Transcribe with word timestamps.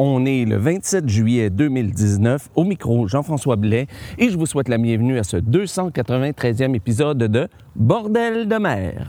On 0.00 0.26
est 0.26 0.44
le 0.44 0.58
27 0.58 1.08
juillet 1.08 1.50
2019 1.50 2.50
au 2.54 2.62
micro 2.62 3.08
Jean-François 3.08 3.56
Blais 3.56 3.88
et 4.16 4.30
je 4.30 4.38
vous 4.38 4.46
souhaite 4.46 4.68
la 4.68 4.78
bienvenue 4.78 5.18
à 5.18 5.24
ce 5.24 5.38
293e 5.38 6.76
épisode 6.76 7.18
de 7.18 7.48
Bordel 7.74 8.46
de 8.46 8.56
mer. 8.58 9.08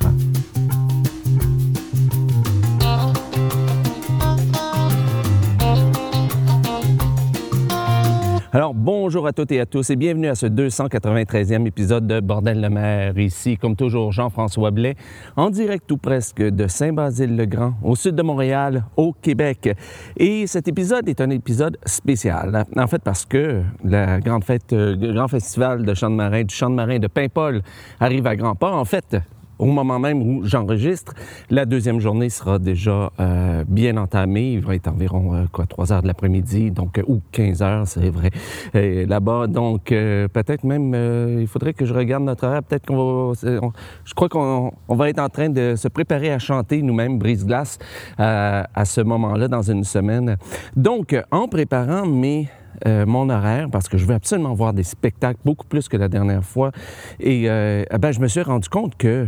Alors, 8.52 8.74
bonjour 8.74 9.28
à 9.28 9.32
toutes 9.32 9.52
et 9.52 9.60
à 9.60 9.68
tous 9.68 9.92
et 9.92 9.96
bienvenue 9.96 10.28
à 10.28 10.34
ce 10.34 10.48
293e 10.48 11.68
épisode 11.68 12.08
de 12.08 12.20
Bordel 12.20 12.60
de 12.60 12.68
mer. 12.68 13.16
Ici, 13.20 13.58
comme 13.58 13.76
toujours, 13.76 14.12
Jean-François 14.12 14.72
Blais, 14.72 14.96
en 15.36 15.52
direct 15.52 15.92
ou 15.92 15.98
presque 15.98 16.42
de 16.42 16.66
Saint-Basile-le-Grand, 16.66 17.76
au 17.84 17.96
sud 17.96 18.16
de 18.16 18.24
Montréal, 18.24 18.86
au 18.98 19.14
Québec. 19.14 19.70
Et 20.18 20.48
cet 20.48 20.68
épisode 20.68 21.08
est 21.08 21.22
un 21.22 21.30
épisode 21.30 21.78
spécial. 21.86 22.66
En 22.76 22.88
fait, 22.88 23.04
parce 23.04 23.24
que 23.24 23.62
la 23.84 24.20
grande 24.20 24.44
fête, 24.44 24.74
euh, 24.74 24.96
le 24.96 25.14
grand 25.14 25.28
festival 25.28 25.86
de 25.86 25.94
chant 25.94 26.10
de 26.10 26.16
marin, 26.16 26.44
du 26.44 26.56
chant 26.56 26.72
de 26.72 26.76
marin 26.76 26.98
de 26.98 27.06
Paimpol 27.06 27.62
arrive 28.00 28.26
à 28.26 28.36
grands 28.36 28.56
pas. 28.56 28.72
En 28.72 28.84
fait, 28.84 29.16
au 29.60 29.66
moment 29.66 30.00
même 30.00 30.22
où 30.22 30.42
j'enregistre. 30.46 31.14
La 31.50 31.66
deuxième 31.66 32.00
journée 32.00 32.30
sera 32.30 32.58
déjà 32.60 33.12
euh, 33.20 33.64
bien 33.68 33.98
entamée. 33.98 34.54
Il 34.54 34.62
va 34.62 34.76
être 34.76 34.88
environ 34.88 35.36
euh, 35.36 35.44
quoi, 35.52 35.66
3 35.66 35.94
heures 35.94 36.02
de 36.02 36.08
l'après-midi, 36.08 36.72
donc 36.72 36.98
euh, 36.98 37.04
ou 37.08 37.22
15 37.32 37.62
heures, 37.62 37.88
c'est 37.88 38.10
vrai, 38.10 38.32
là-bas. 38.74 39.48
Donc 39.48 39.92
euh, 39.92 40.28
peut-être 40.28 40.64
même, 40.64 40.94
il 41.40 41.48
faudrait 41.48 41.74
que 41.74 41.86
je 41.86 41.94
regarde 41.94 42.24
notre 42.24 42.48
horaire. 42.48 42.64
Peut-être 42.64 42.86
qu'on 42.86 42.96
va, 43.34 43.34
on- 43.62 43.72
je 44.06 44.14
crois 44.14 44.30
qu'on 44.30 44.72
on 44.88 44.96
va 44.96 45.10
être 45.10 45.20
en 45.20 45.30
train 45.30 45.50
de 45.50 45.76
se 45.76 45.88
préparer 45.88 46.32
à 46.32 46.40
chanter 46.40 46.82
nous-mêmes 46.82 47.20
brise-glace 47.20 47.78
euh, 48.20 48.64
à 48.74 48.86
ce 48.86 49.02
moment-là 49.02 49.48
dans 49.48 49.62
une 49.62 49.84
semaine. 49.84 50.38
Donc 50.76 51.16
en 51.32 51.48
préparant 51.48 52.06
mes 52.06 52.48
euh, 52.88 53.06
mon 53.06 53.30
horaire 53.30 53.68
parce 53.70 53.90
que 53.90 53.98
je 53.98 54.06
veux 54.06 54.14
absolument 54.16 54.54
voir 54.54 54.74
des 54.74 54.84
spectacles 54.84 55.40
beaucoup 55.44 55.66
plus 55.68 55.90
que 55.90 55.98
la 55.98 56.08
dernière 56.08 56.44
fois. 56.46 56.72
Et 57.20 57.50
euh, 57.50 57.84
eh 57.92 57.98
ben, 57.98 58.12
je 58.12 58.20
me 58.22 58.28
suis 58.28 58.42
rendu 58.42 58.70
compte 58.70 58.96
que 58.96 59.28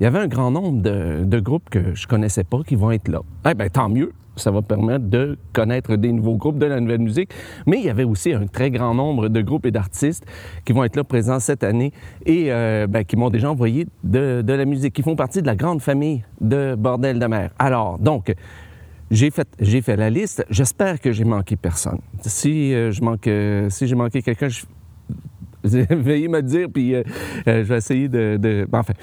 il 0.00 0.04
y 0.04 0.06
avait 0.06 0.18
un 0.18 0.26
grand 0.26 0.50
nombre 0.50 0.82
de, 0.82 1.40
groupes 1.40 1.70
que 1.70 1.94
je 1.94 2.06
connaissais 2.06 2.44
pas 2.44 2.62
qui 2.66 2.74
vont 2.74 2.90
être 2.90 3.08
là. 3.08 3.20
Eh 3.48 3.54
ben, 3.54 3.68
tant 3.70 3.88
mieux. 3.88 4.12
Ça 4.34 4.50
va 4.50 4.62
permettre 4.62 5.04
de 5.04 5.36
connaître 5.52 5.96
des 5.96 6.10
nouveaux 6.10 6.36
groupes 6.36 6.58
de 6.58 6.64
la 6.64 6.80
nouvelle 6.80 7.02
musique. 7.02 7.30
Mais 7.66 7.78
il 7.78 7.84
y 7.84 7.90
avait 7.90 8.04
aussi 8.04 8.32
un 8.32 8.46
très 8.46 8.70
grand 8.70 8.94
nombre 8.94 9.28
de 9.28 9.42
groupes 9.42 9.66
et 9.66 9.70
d'artistes 9.70 10.24
qui 10.64 10.72
vont 10.72 10.84
être 10.84 10.96
là 10.96 11.04
présents 11.04 11.38
cette 11.38 11.62
année 11.62 11.92
et 12.24 12.50
euh, 12.50 12.86
ben, 12.86 13.04
qui 13.04 13.16
m'ont 13.16 13.28
déjà 13.28 13.50
envoyé 13.50 13.86
de, 14.04 14.42
la 14.46 14.64
musique, 14.64 14.94
qui 14.94 15.02
font 15.02 15.16
partie 15.16 15.42
de 15.42 15.46
la 15.46 15.54
grande 15.54 15.82
famille 15.82 16.24
de 16.40 16.74
Bordel 16.74 17.18
de 17.18 17.26
mer. 17.26 17.50
Alors, 17.58 17.98
donc, 17.98 18.34
j'ai 19.10 19.30
fait, 19.30 19.48
j'ai 19.60 19.82
fait 19.82 19.96
la 19.96 20.08
liste. 20.08 20.46
J'espère 20.48 20.98
que 20.98 21.12
j'ai 21.12 21.24
manqué 21.24 21.56
personne. 21.56 21.98
Si 22.22 22.72
euh, 22.72 22.90
je 22.90 23.02
manque, 23.02 23.26
euh, 23.26 23.68
si 23.68 23.86
j'ai 23.86 23.94
manqué 23.94 24.22
quelqu'un, 24.22 24.48
veuillez 25.62 26.28
me 26.28 26.40
dire, 26.40 26.68
puis 26.72 26.94
je 27.46 27.60
vais 27.60 27.76
essayer 27.76 28.08
de. 28.08 28.38
de- 28.40 28.66
ben, 28.68 28.78
enfin. 28.78 28.94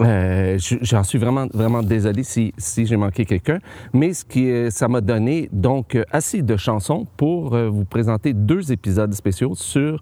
Euh, 0.00 0.58
je- 0.58 0.76
J'en 0.82 1.02
suis 1.02 1.18
vraiment, 1.18 1.46
vraiment 1.52 1.82
désolé 1.82 2.22
si, 2.22 2.52
si 2.58 2.86
j'ai 2.86 2.96
manqué 2.96 3.24
quelqu'un, 3.24 3.58
mais 3.92 4.12
ce 4.12 4.24
qui, 4.24 4.70
ça 4.70 4.88
m'a 4.88 5.00
donné 5.00 5.48
donc 5.52 5.96
assez 6.10 6.42
de 6.42 6.56
chansons 6.56 7.06
pour 7.16 7.54
euh, 7.54 7.68
vous 7.68 7.84
présenter 7.84 8.32
deux 8.32 8.72
épisodes 8.72 9.12
spéciaux 9.14 9.54
sur 9.54 10.00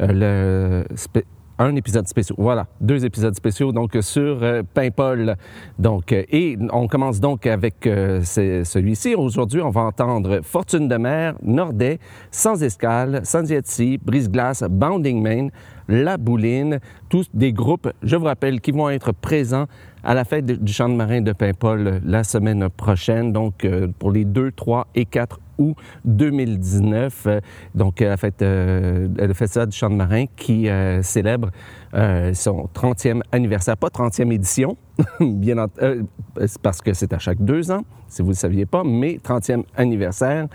euh, 0.00 0.84
le 0.88 0.96
un 1.56 1.76
épisode 1.76 2.08
spécial. 2.08 2.34
Voilà, 2.36 2.66
deux 2.80 3.04
épisodes 3.04 3.34
spéciaux 3.36 3.70
donc 3.70 3.96
sur 4.00 4.42
euh, 4.42 4.64
Paimpol. 4.74 5.36
Donc 5.78 6.10
et 6.10 6.58
on 6.72 6.88
commence 6.88 7.20
donc 7.20 7.46
avec 7.46 7.76
ce- 7.84 8.62
celui-ci. 8.64 9.14
Aujourd'hui, 9.14 9.60
on 9.62 9.70
va 9.70 9.82
entendre 9.82 10.40
Fortune 10.42 10.88
de 10.88 10.96
mer, 10.96 11.36
Nordet, 11.44 12.00
Sans 12.32 12.60
escale, 12.60 13.20
Sans 13.22 13.48
Yetzi, 13.48 13.98
Brise-glace, 14.04 14.64
Bounding 14.68 15.22
Main, 15.22 15.48
La 15.88 16.16
Bouline, 16.16 16.80
tous 17.10 17.28
des 17.34 17.52
groupes, 17.52 17.92
je 18.02 18.16
vous 18.16 18.24
rappelle, 18.24 18.60
qui 18.60 18.72
vont 18.72 18.88
être 18.88 19.12
présents 19.12 19.66
à 20.02 20.14
la 20.14 20.24
fête 20.24 20.46
du 20.46 20.72
champ 20.72 20.88
de 20.88 20.94
marin 20.94 21.20
de 21.20 21.32
Paimpol 21.32 21.86
euh, 21.86 22.00
la 22.04 22.24
semaine 22.24 22.68
prochaine, 22.68 23.32
donc 23.32 23.64
euh, 23.64 23.88
pour 23.98 24.10
les 24.10 24.24
2, 24.24 24.52
3 24.52 24.86
et 24.94 25.04
4 25.04 25.40
août 25.58 25.76
2019. 26.04 27.26
Euh, 27.26 27.40
donc, 27.74 28.00
la 28.00 28.16
fête, 28.16 28.40
le 28.40 29.32
festival 29.34 29.68
du 29.68 29.76
champ 29.76 29.90
de 29.90 29.94
marin 29.94 30.24
qui 30.36 30.68
célèbre 31.02 31.50
son 31.92 32.68
30e 32.74 33.20
anniversaire, 33.30 33.76
pas 33.76 33.88
30e 33.88 34.32
édition, 34.32 34.76
bien 35.20 35.66
parce 36.62 36.80
que 36.80 36.92
c'est 36.92 37.12
à 37.12 37.18
chaque 37.18 37.42
deux 37.42 37.70
ans, 37.70 37.84
si 38.08 38.22
vous 38.22 38.28
ne 38.28 38.32
le 38.32 38.38
saviez 38.38 38.66
pas, 38.66 38.82
mais 38.84 39.20
30e 39.22 39.64
anniversaire. 39.76 40.48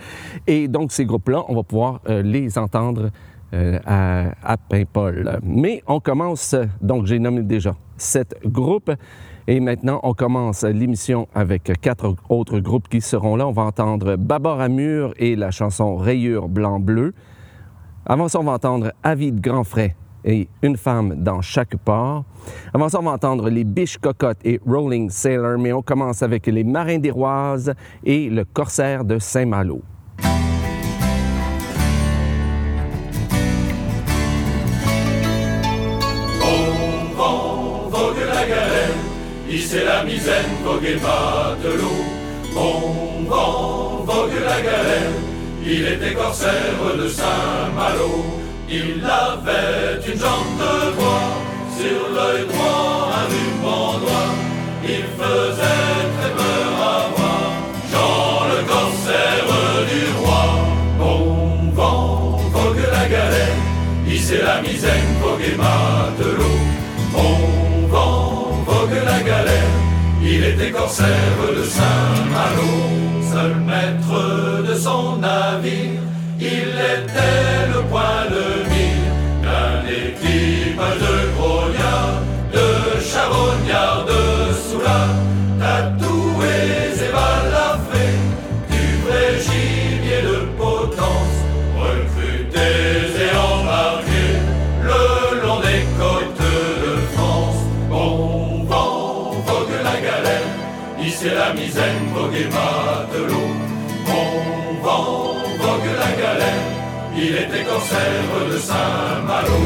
Et 0.47 0.67
donc, 0.67 0.91
ces 0.91 1.05
groupes-là, 1.05 1.43
on 1.47 1.55
va 1.55 1.63
pouvoir 1.63 2.01
les 2.07 2.57
entendre 2.57 3.09
euh, 3.53 3.79
à, 3.85 4.31
à 4.43 4.57
Paimpol. 4.57 5.39
Mais 5.43 5.81
on 5.87 5.99
commence, 5.99 6.55
donc 6.81 7.05
j'ai 7.05 7.19
nommé 7.19 7.41
déjà 7.43 7.75
sept 7.97 8.35
groupes. 8.45 8.91
Et 9.47 9.59
maintenant, 9.59 9.99
on 10.03 10.13
commence 10.13 10.63
l'émission 10.63 11.27
avec 11.33 11.71
quatre 11.81 12.15
autres 12.29 12.59
groupes 12.59 12.87
qui 12.87 13.01
seront 13.01 13.35
là. 13.35 13.47
On 13.47 13.51
va 13.51 13.63
entendre 13.63 14.15
Babar 14.15 14.59
Amur 14.59 15.13
et 15.17 15.35
la 15.35 15.49
chanson 15.49 15.95
Rayure 15.95 16.47
blanc-bleu. 16.47 17.13
Avant 18.05 18.27
ça, 18.27 18.39
on 18.39 18.43
va 18.43 18.51
entendre 18.51 18.93
Avis 19.01 19.31
de 19.31 19.41
Grand 19.41 19.63
Frais 19.63 19.95
et 20.23 20.47
Une 20.61 20.77
femme 20.77 21.15
dans 21.15 21.41
chaque 21.41 21.75
port. 21.77 22.25
Avant 22.73 22.89
ça, 22.89 22.99
on 22.99 23.03
va 23.03 23.11
entendre 23.11 23.49
les 23.49 23.63
Biches 23.63 23.97
Cocottes 23.97 24.45
et 24.45 24.59
Rolling 24.67 25.09
Sailor. 25.09 25.57
Mais 25.57 25.73
on 25.73 25.81
commence 25.81 26.21
avec 26.21 26.45
les 26.45 26.63
Marins 26.63 26.99
d'Iroise 26.99 27.73
et 28.03 28.29
le 28.29 28.45
Corsaire 28.45 29.03
de 29.03 29.17
Saint-Malo. 29.17 29.81
Hissez 39.49 39.83
la 39.83 40.03
misaine, 40.03 40.51
voguez 40.63 40.95
matelot. 40.95 42.03
Bon 42.53 43.25
vent, 43.27 44.03
vogue 44.05 44.39
la 44.43 44.61
galère, 44.61 45.11
il 45.65 45.87
était 45.87 46.13
corsaire 46.13 46.97
de 46.97 47.07
Saint-Malo. 47.07 48.25
Il 48.69 49.03
avait 49.03 49.99
une 50.07 50.19
jambe 50.19 50.57
de 50.59 50.95
bois, 50.95 51.33
sur 51.77 52.01
l'œil 52.15 52.45
droit 52.47 53.09
un 53.19 53.25
ruban 53.33 53.99
noir. 53.99 54.33
Il 54.83 55.05
faisait 55.17 56.01
très 56.17 56.31
peur 56.39 56.71
à 56.81 57.09
voir, 57.15 57.51
Jean 57.91 58.45
le 58.51 58.59
corsaire 58.67 59.49
du 59.91 60.03
roi. 60.23 60.45
Bon 60.99 61.71
vent, 61.73 62.39
vogue 62.51 62.85
la 62.91 63.07
galère, 63.07 63.57
hissez 64.07 64.41
la 64.43 64.61
misaine, 64.61 65.09
voguez 65.21 65.55
matelot. 65.57 66.59
Bon 67.13 67.58
il 70.39 70.45
était 70.45 70.71
corsaire 70.71 71.37
de 71.57 71.63
Saint-Malo. 71.63 72.71
Seul 73.31 73.55
maître 73.69 74.63
de 74.67 74.73
son 74.73 75.17
navire, 75.17 76.01
il 76.39 76.69
était 76.95 77.67
le 77.73 77.81
point 77.91 78.23
de 78.35 78.45
mire 78.71 79.13
d'un 79.43 79.79
équipage 80.01 80.99
de 81.07 81.15
grognards, 81.35 82.21
de 82.53 82.67
charognards, 83.11 84.05
de 84.05 84.23
soulards, 84.65 85.15
hissez 101.19 101.35
la 101.35 101.53
misaine, 101.53 102.07
voguez 102.13 102.45
matelot. 102.45 103.51
Bon 104.05 104.83
vent, 104.83 105.35
vogue 105.59 105.91
la 105.99 106.11
galère, 106.21 106.63
il 107.15 107.35
était 107.35 107.63
corsaire 107.63 108.49
de 108.49 108.57
Saint-Malo. 108.57 109.61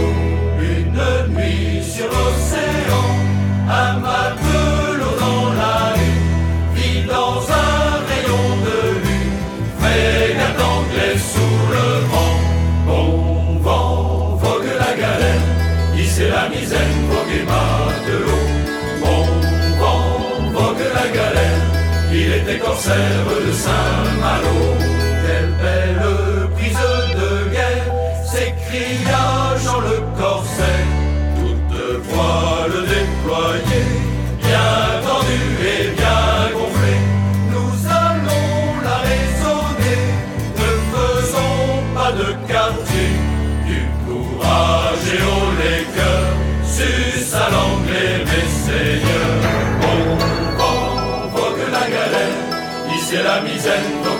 Une 0.59 1.33
nuit 1.35 1.83
sur 1.83 2.05
l'océan, 2.05 3.05
était 22.85 23.23
corsaire 23.23 23.45
de 23.45 23.51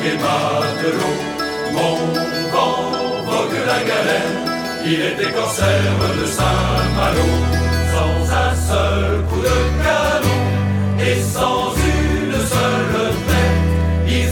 misaine 0.03 0.11
vogue 0.11 0.17
matelot. 0.23 1.17
Mon 1.75 1.97
vent 2.53 2.91
vogue 3.25 3.59
la 3.65 3.79
galère, 3.89 4.33
il 4.85 4.99
était 5.11 5.31
corsaire 5.31 5.97
de 6.19 6.25
Saint-Malo. 6.25 7.29
Sans 7.93 8.33
un 8.43 8.55
seul 8.69 9.23
coup 9.29 9.41
de 9.49 9.59
canon 9.83 10.41
et 10.99 11.21
sans 11.21 11.71
une 11.75 12.37
seule 12.53 13.13
tête, 13.27 13.61
il 14.07 14.29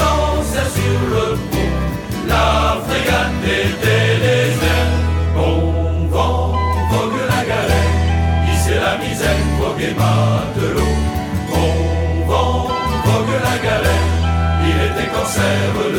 lancé 0.00 0.62
sur 0.76 1.00
le 1.14 1.26
pont. 1.50 1.74
La 2.28 2.78
frégate 2.86 3.44
était 3.62 4.14
déserte. 4.24 4.98
Bon 5.34 6.08
vent 6.10 6.52
vogue 6.90 7.20
la 7.28 7.42
galère, 7.52 7.94
ici 8.52 8.70
la 8.84 8.94
misaine 9.02 9.48
vogue 9.58 9.96
matelot. 9.96 10.37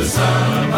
Corsaire 0.09 0.68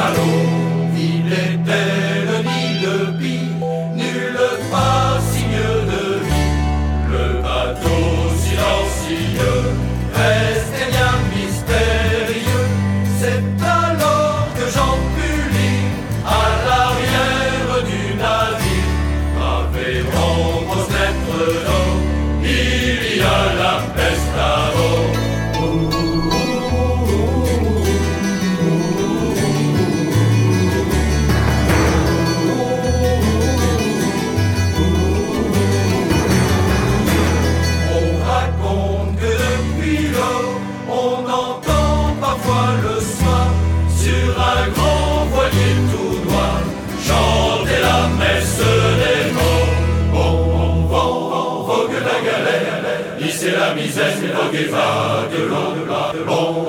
misère, 54.64 54.72
vogue 54.72 55.34
et 55.34 55.48
vague 55.48 56.26
l'eau. 56.26 56.26
Bon 56.26 56.64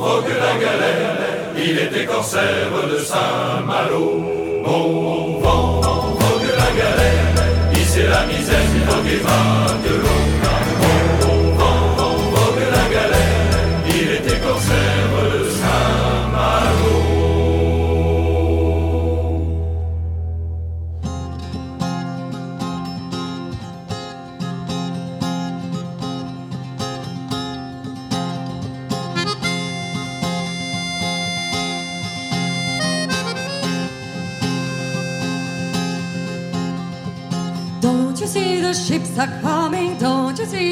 vogue 0.00 0.24
la 0.28 0.54
galère, 0.60 1.16
il 1.56 1.78
était 1.78 2.04
corsaire 2.04 2.70
de 2.90 2.98
Saint-Malo. 2.98 4.62
Bon 4.64 5.40
vent 5.40 5.80
vogue 5.80 6.52
la 6.56 6.70
galère, 6.80 7.72
hisser 7.74 8.06
la 8.06 8.26
misère, 8.26 8.58
vogue 8.86 9.06
et 9.06 9.16
vague 9.16 10.02
l'eau. 10.02 10.51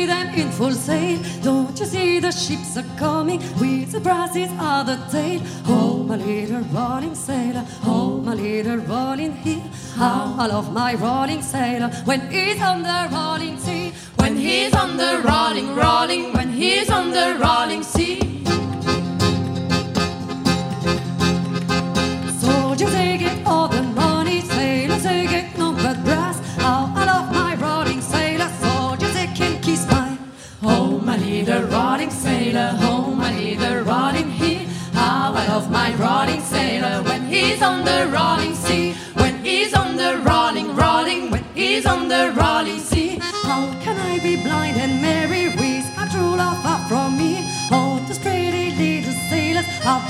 See 0.00 0.06
them 0.06 0.28
in 0.34 0.50
full 0.50 0.72
sail? 0.72 1.18
Don't 1.42 1.78
you 1.78 1.86
see 1.86 2.20
the 2.20 2.30
ships 2.30 2.76
are 2.76 2.88
coming 2.98 3.40
with 3.60 3.92
the 3.92 4.00
brasses 4.00 4.50
on 4.58 4.86
the 4.86 4.96
tail? 5.10 5.40
Oh, 5.66 6.02
my 6.08 6.16
little 6.16 6.64
rolling 6.76 7.14
sailor, 7.14 7.64
oh, 7.84 8.20
my 8.24 8.34
little 8.34 8.78
rolling 8.92 9.34
heel. 9.44 9.62
How 9.96 10.34
I 10.38 10.46
love 10.46 10.72
my 10.72 10.94
rolling 10.94 11.42
sailor 11.42 11.88
when 12.04 12.20
he's 12.30 12.60
on 12.62 12.82
the 12.82 13.00
rolling 13.12 13.58
sea. 13.58 13.92
When 14.16 14.36
he's 14.36 14.74
on 14.74 14.96
the 14.96 15.12
rolling, 15.24 15.74
rolling, 15.74 16.32
when 16.32 16.48
he's 16.50 16.90
on 16.90 17.10
the 17.10 17.36
rolling 17.44 17.82
sea. 17.82 18.19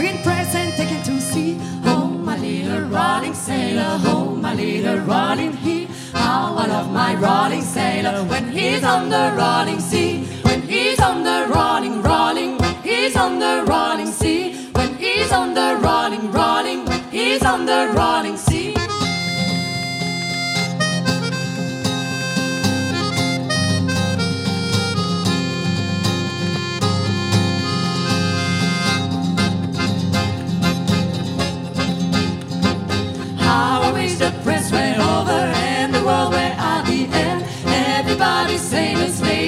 Been 0.01 0.23
present 0.23 0.75
taken 0.77 1.03
to 1.03 1.21
sea. 1.21 1.59
Oh, 1.85 2.07
my 2.09 2.37
little 2.39 2.89
rolling 2.89 3.35
sailor, 3.35 3.99
oh, 4.07 4.35
my 4.35 4.55
little 4.55 4.99
rolling 5.01 5.53
he. 5.53 5.89
How 6.13 6.55
I 6.57 6.67
love 6.67 6.91
my 6.91 7.15
rolling 7.17 7.63
sailor 7.63 8.25
when 8.25 8.51
he's 8.51 8.83
on 8.83 9.11
the 9.11 9.25
rolling 9.37 9.79
sea. 9.79 10.25
When 10.47 10.63
he's 10.63 11.01
on 11.01 11.23
the 11.23 11.39
rolling, 11.55 12.01
rolling, 12.03 12.57
when 12.59 12.75
he's 12.83 13.15
on 13.15 13.39
the 13.39 13.65
rolling 13.69 14.11
sea. 14.21 14.71
When 14.73 14.95
he's 14.97 15.33
on 15.33 15.53
the 15.53 15.79
rolling, 15.83 16.33
rolling, 16.33 16.87
when 16.87 17.03
he's 17.11 17.43
on 17.45 17.67
the 17.67 17.93
rolling 17.95 18.39
sea. 18.39 18.50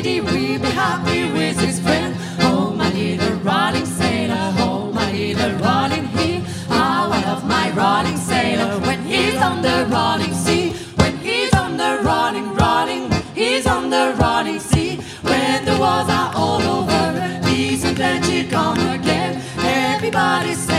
Will 0.04 0.59
be 0.59 0.59
happy 0.59 1.30
with 1.32 1.61
his 1.61 1.78
friend. 1.78 2.16
Oh, 2.40 2.73
my 2.76 2.90
little 2.92 3.37
rolling 3.37 3.87
sailor, 3.87 4.52
oh, 4.59 4.90
my 4.92 5.12
little 5.12 5.52
rolling 5.59 6.06
heel. 6.06 6.40
How 6.68 7.11
I 7.11 7.23
love 7.23 7.44
my 7.47 7.71
rolling 7.71 8.16
sailor 8.16 8.80
when 8.80 9.02
he's 9.04 9.37
on 9.37 9.62
the 9.62 9.87
rolling 9.90 10.35
sea. 10.35 10.71
When 10.97 11.16
he's 11.18 11.54
on 11.54 11.76
the 11.76 12.00
rolling, 12.04 12.52
rolling, 12.54 13.12
he's 13.35 13.66
on 13.66 13.90
the 13.90 14.16
rolling 14.21 14.59
sea. 14.59 14.97
When 15.23 15.64
the 15.64 15.76
wars 15.78 16.09
are 16.09 16.32
all 16.35 16.62
over, 16.62 17.40
peace 17.44 17.85
and 17.85 17.97
plenty 17.97 18.49
come 18.49 18.80
again. 18.90 19.40
Everybody 19.59 20.54
sailors, 20.54 20.72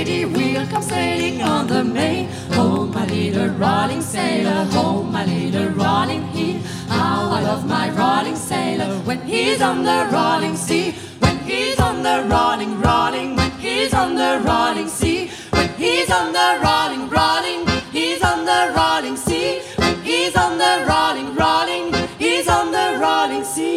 lady, 0.00 0.24
will 0.24 0.66
come 0.68 0.82
sailing 0.82 1.42
on 1.42 1.66
the 1.66 1.84
main. 1.84 2.28
Oh, 2.52 2.86
my 2.86 3.04
little 3.06 3.48
rolling 3.64 4.00
sailor, 4.00 4.66
oh, 4.72 5.02
my 5.02 5.24
little 5.26 5.68
rolling 5.82 6.22
heel. 6.28 6.60
How 6.88 7.30
I 7.30 7.42
love 7.42 7.66
my 7.66 7.90
rolling 7.90 8.36
sailor 8.36 8.94
when 9.08 9.20
he's 9.22 9.60
on 9.60 9.84
the 9.84 10.08
rolling 10.12 10.56
sea. 10.56 10.94
When 11.18 11.36
he's 11.38 11.78
on 11.78 12.02
the 12.02 12.16
rolling, 12.32 12.80
rolling, 12.80 13.36
when 13.36 13.50
he's 13.64 13.92
on 13.92 14.14
the 14.14 14.40
rolling 14.46 14.88
sea. 14.88 15.30
When 15.50 15.68
he's 15.82 16.10
on 16.10 16.32
the 16.32 16.48
rolling, 16.64 17.08
rolling, 17.10 17.66
he's 17.92 18.22
on 18.22 18.46
the 18.46 18.72
rolling 18.76 19.16
sea. 19.16 19.60
When 19.76 19.94
he's 20.02 20.34
on 20.36 20.56
the 20.64 20.84
rolling, 20.88 21.34
rolling, 21.34 21.92
he's 22.18 22.48
on 22.48 22.72
the 22.72 22.98
rolling 23.04 23.44
sea. 23.44 23.70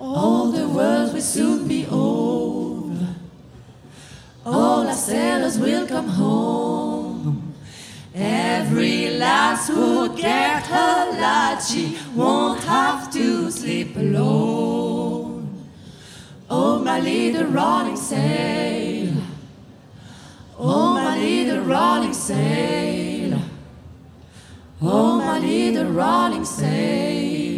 All 0.00 0.50
the 0.50 0.66
world 0.68 1.12
will 1.12 1.20
soon. 1.20 1.63
All 4.54 4.86
our 4.86 4.94
sailors 4.94 5.58
will 5.58 5.84
come 5.84 6.06
home. 6.06 7.54
Every 8.14 9.10
lass 9.10 9.66
who 9.66 10.16
get 10.16 10.62
her 10.66 11.20
light, 11.20 11.60
she 11.68 11.98
won't 12.14 12.62
have 12.62 13.12
to 13.14 13.50
sleep 13.50 13.96
alone. 13.96 15.66
Oh, 16.48 16.78
my 16.78 17.00
little 17.00 17.46
rolling 17.46 17.96
sail. 17.96 19.12
Oh, 20.56 20.94
my 20.94 21.18
little 21.18 21.64
rolling 21.64 22.14
sail. 22.14 23.40
Oh, 24.80 25.18
my 25.18 25.40
little 25.40 25.90
rolling 25.90 26.44
sailor. 26.44 27.53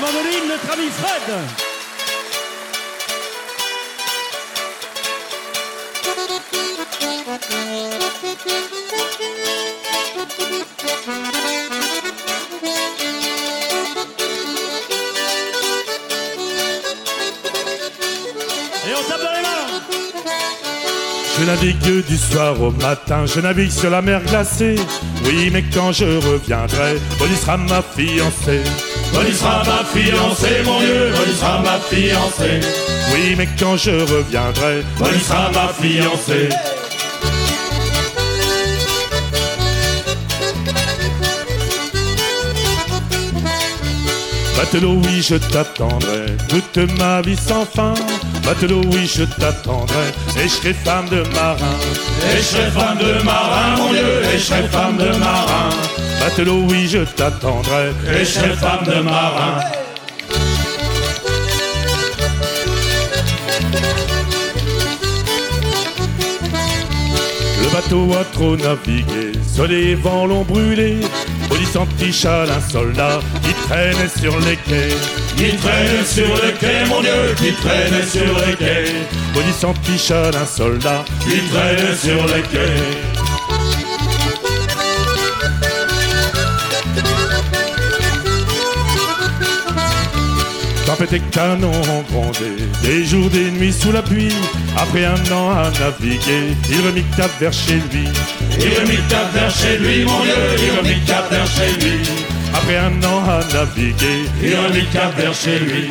Mandoline, 0.00 0.48
notre 0.48 0.72
ami 0.72 0.88
Fred. 0.90 1.28
Et 18.86 18.94
on 18.94 19.02
tape 19.08 19.20
les 19.20 19.42
mains. 19.42 19.68
Je 21.38 21.44
navigue 21.44 22.06
du 22.06 22.16
soir 22.16 22.60
au 22.60 22.70
matin, 22.70 23.26
je 23.26 23.40
navigue 23.40 23.70
sur 23.70 23.90
la 23.90 24.02
mer 24.02 24.22
glacée. 24.24 24.76
Oui, 25.24 25.50
mais 25.52 25.64
quand 25.72 25.92
je 25.92 26.04
reviendrai, 26.04 26.98
Bonnie 27.18 27.36
sera 27.36 27.56
ma 27.56 27.82
fiancée. 27.82 28.62
Bonnie 29.12 29.32
sera 29.32 29.62
ma 29.64 29.84
fiancée, 29.84 30.62
mon 30.64 30.80
Dieu, 30.80 31.12
Bonnie 31.16 31.34
sera 31.34 31.60
ma 31.60 31.78
fiancée. 31.78 32.60
Oui, 33.12 33.34
mais 33.36 33.48
quand 33.58 33.76
je 33.76 33.90
reviendrai, 33.90 34.82
Bonnie 34.98 35.20
sera 35.20 35.50
ma 35.50 35.68
fiancée. 35.72 36.48
Matelot, 44.56 45.00
oui, 45.04 45.22
je 45.22 45.36
t'attendrai 45.36 46.36
toute 46.48 46.98
ma 46.98 47.22
vie 47.22 47.36
sans 47.36 47.64
fin. 47.64 47.94
Matelot, 48.44 48.82
oui, 48.92 49.06
je 49.06 49.24
t'attendrai 49.24 50.08
et 50.36 50.42
je 50.42 50.48
serai 50.48 50.74
femme 50.74 51.08
de 51.08 51.22
marin. 51.34 51.76
Et 52.30 52.36
je 52.36 52.42
serai 52.42 52.70
femme 52.72 52.98
de 52.98 53.22
marin, 53.24 53.76
mon 53.78 53.92
Dieu, 53.92 54.22
et 54.34 54.36
je 54.36 54.42
serai 54.42 54.68
femme 54.68 54.98
de 54.98 55.16
marin. 55.16 55.70
Matelot, 56.28 56.66
oui, 56.68 56.86
je 56.86 56.98
t'attendrai 56.98 57.90
Et 58.06 58.18
je 58.18 58.24
serai 58.24 58.50
femme 58.50 58.84
de 58.84 59.00
marin. 59.00 59.60
Le 67.62 67.72
bateau 67.72 68.12
a 68.12 68.24
trop 68.24 68.56
navigué, 68.58 69.32
sur 69.54 69.66
les 69.66 69.94
vents 69.94 70.26
l'ont 70.26 70.42
brûlé. 70.42 70.98
Bonnie 71.48 71.64
s'entichale 71.64 72.50
un 72.50 72.60
soldat 72.60 73.20
qui 73.42 73.54
traînait 73.66 74.08
sur 74.14 74.38
les 74.40 74.56
quais. 74.56 74.94
Qui 75.34 75.56
traîne 75.56 76.04
sur 76.04 76.28
le 76.28 76.52
quai, 76.60 76.84
mon 76.90 77.00
Dieu, 77.00 77.34
qui 77.38 77.54
traîne 77.54 78.06
sur 78.06 78.34
le 78.34 78.54
quai. 78.54 78.92
Bonnie 79.32 79.52
s'entichale 79.58 80.36
un 80.36 80.44
soldat 80.44 81.06
Qui 81.20 81.40
traîne 81.48 81.96
sur 81.96 82.22
le 82.22 82.42
quai. 82.52 83.17
Tempête 90.88 91.12
et 91.12 91.20
canon 91.20 91.70
ont 91.70 92.02
grondé, 92.10 92.56
des 92.82 93.04
jours, 93.04 93.28
des 93.28 93.50
nuits 93.50 93.74
sous 93.74 93.92
la 93.92 94.00
pluie. 94.00 94.32
Après 94.74 95.04
un 95.04 95.20
an 95.30 95.50
à 95.50 95.70
naviguer, 95.78 96.56
il 96.70 96.80
remit 96.80 97.04
cap 97.14 97.30
vers 97.38 97.52
chez 97.52 97.74
lui. 97.74 98.08
Il 98.58 98.80
remit 98.80 98.96
cap 99.10 99.30
vers 99.34 99.50
chez 99.50 99.76
lui, 99.76 100.06
mon 100.06 100.22
Dieu, 100.22 100.32
il 100.56 100.78
remit 100.78 101.04
cap 101.04 101.30
vers 101.30 101.46
chez 101.46 101.78
lui. 101.84 101.98
Après 102.54 102.78
un 102.78 103.04
an 103.04 103.22
à 103.28 103.40
naviguer, 103.52 104.24
Il 104.42 104.56
remit 104.56 104.86
cap 104.86 105.14
vers 105.18 105.34
chez 105.34 105.58
lui. 105.58 105.90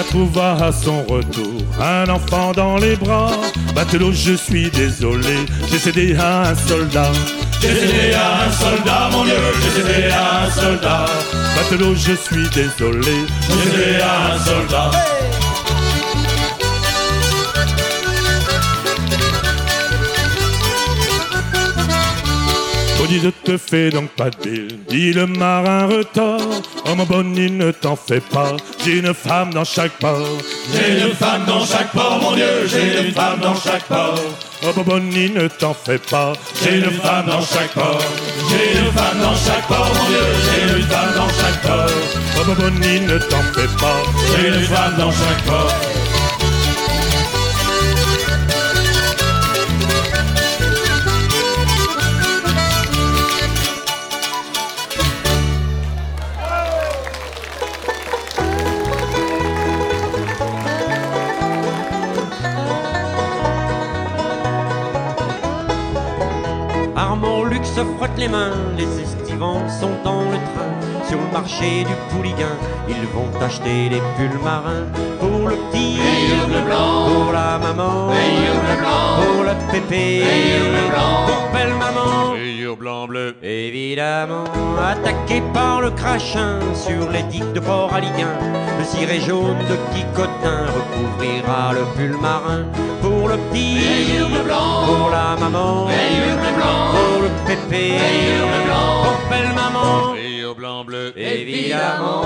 Il 0.00 0.02
a 0.02 0.04
trouvé 0.04 0.40
à 0.40 0.72
son 0.72 1.02
retour 1.04 1.60
un 1.80 2.08
enfant 2.08 2.52
dans 2.52 2.76
les 2.76 2.96
bras. 2.96 3.30
Matelot, 3.74 4.12
je 4.12 4.32
suis 4.32 4.70
désolé, 4.70 5.36
j'ai 5.70 5.78
cédé 5.78 6.16
à 6.16 6.50
un 6.50 6.54
soldat. 6.54 7.12
J'ai 7.60 7.68
cédé 7.68 8.14
à 8.14 8.46
un 8.46 8.52
soldat, 8.52 9.08
mon 9.12 9.24
Dieu, 9.24 9.34
j'ai 9.62 9.82
cédé 9.82 10.10
à 10.10 10.44
un 10.44 10.50
soldat. 10.50 11.06
Matelot, 11.56 11.94
je 11.94 12.12
suis 12.14 12.48
désolé, 12.50 13.26
J'ai 13.48 13.70
cédé 13.70 14.00
à 14.00 14.34
un 14.34 14.38
soldat. 14.38 14.90
Bonnie 23.10 23.24
ne 23.24 23.30
te 23.30 23.58
fais 23.58 23.90
donc 23.90 24.08
pas 24.10 24.30
de 24.30 24.36
bile, 24.38 24.78
dit 24.88 25.12
le 25.12 25.26
marin 25.26 25.86
retort. 25.86 26.40
Oh 26.86 26.94
mon 26.94 27.04
Bonnie, 27.04 27.50
ne 27.50 27.72
t'en 27.72 27.96
fais 27.96 28.20
pas, 28.20 28.56
j'ai 28.84 28.98
une 28.98 29.12
femme 29.12 29.52
dans 29.52 29.64
chaque 29.64 29.98
port. 29.98 30.38
J'ai 30.72 31.00
une 31.00 31.12
femme 31.14 31.44
dans 31.44 31.66
chaque 31.66 31.90
port, 31.90 32.20
mon 32.22 32.36
Dieu, 32.36 32.68
j'ai 32.68 33.08
une 33.08 33.12
femme 33.12 33.40
dans 33.40 33.56
chaque 33.56 33.82
port. 33.86 34.14
Oh 34.62 34.66
mon 34.76 34.82
Bonnie, 34.84 35.28
ne 35.30 35.48
t'en 35.48 35.74
fais 35.74 35.98
pas, 35.98 36.34
J'ai 36.62 36.76
une 36.76 36.90
femme 36.92 37.26
dans 37.26 37.42
chaque 37.42 37.72
port. 37.74 38.00
J'ai 38.48 38.78
une 38.78 38.92
femme 38.92 39.20
dans 39.20 39.34
chaque 39.34 39.66
port, 39.66 39.90
mon 39.92 40.08
Dieu, 40.08 40.24
j'ai 40.44 40.76
une 40.78 40.86
femme 40.86 41.14
dans 41.16 41.28
chaque 41.30 41.62
port. 41.62 41.90
oh 42.38 42.44
mon 42.46 42.54
Bonnie, 42.54 43.00
ne 43.00 43.18
t'en 43.18 43.42
fais 43.54 43.68
pas. 43.80 44.02
J'ai 44.36 44.48
une 44.50 44.64
femme 44.66 44.96
dans 44.96 45.10
chaque 45.10 45.44
port. 45.46 46.09
Les 68.20 68.28
mains, 68.28 68.52
les 68.76 69.00
estivants 69.00 69.66
sont 69.80 69.96
dans 70.04 70.24
le 70.24 70.36
train. 70.52 70.72
Sur 71.08 71.18
le 71.18 71.32
marché 71.32 71.84
du 71.84 71.94
Pouliguen, 72.10 72.54
ils 72.86 73.06
vont 73.14 73.30
acheter 73.40 73.88
des 73.88 74.02
pulls 74.16 74.42
marins 74.44 74.84
pour 75.40 75.48
le 75.48 75.56
petit, 75.70 75.98
pour 76.48 77.32
la 77.32 77.58
maman, 77.58 78.12
pour 79.16 79.44
le 79.44 79.72
pépé, 79.72 80.22
pour 81.26 81.52
belle 81.52 81.74
maman. 81.74 82.36
Blanc 82.78 83.08
bleu. 83.08 83.34
Évidemment, 83.42 84.44
attaqué 84.80 85.42
par 85.52 85.82
le 85.82 85.90
crachin 85.90 86.60
sur 86.72 87.10
les 87.10 87.24
digues 87.24 87.52
de 87.52 87.60
Port-Aliguin, 87.60 88.38
le 88.78 88.84
ciré 88.84 89.20
jaune 89.20 89.58
de 89.68 89.76
Quicotin 89.92 90.66
recouvrira 90.76 91.72
le 91.74 91.84
pull 91.94 92.16
marin 92.18 92.64
pour 93.02 93.28
le 93.28 93.36
petit, 93.50 93.80
blanc. 94.46 94.86
pour 94.86 95.10
la 95.10 95.36
maman, 95.38 95.86
blanc. 96.56 96.94
pour 96.94 97.22
le 97.22 97.28
pépé, 97.46 97.98
blanc. 98.64 99.02
pour 99.02 99.28
belle 99.28 99.52
maman, 99.54 100.14
blanc 100.56 100.84
bleu. 100.84 101.12
évidemment. 101.16 102.24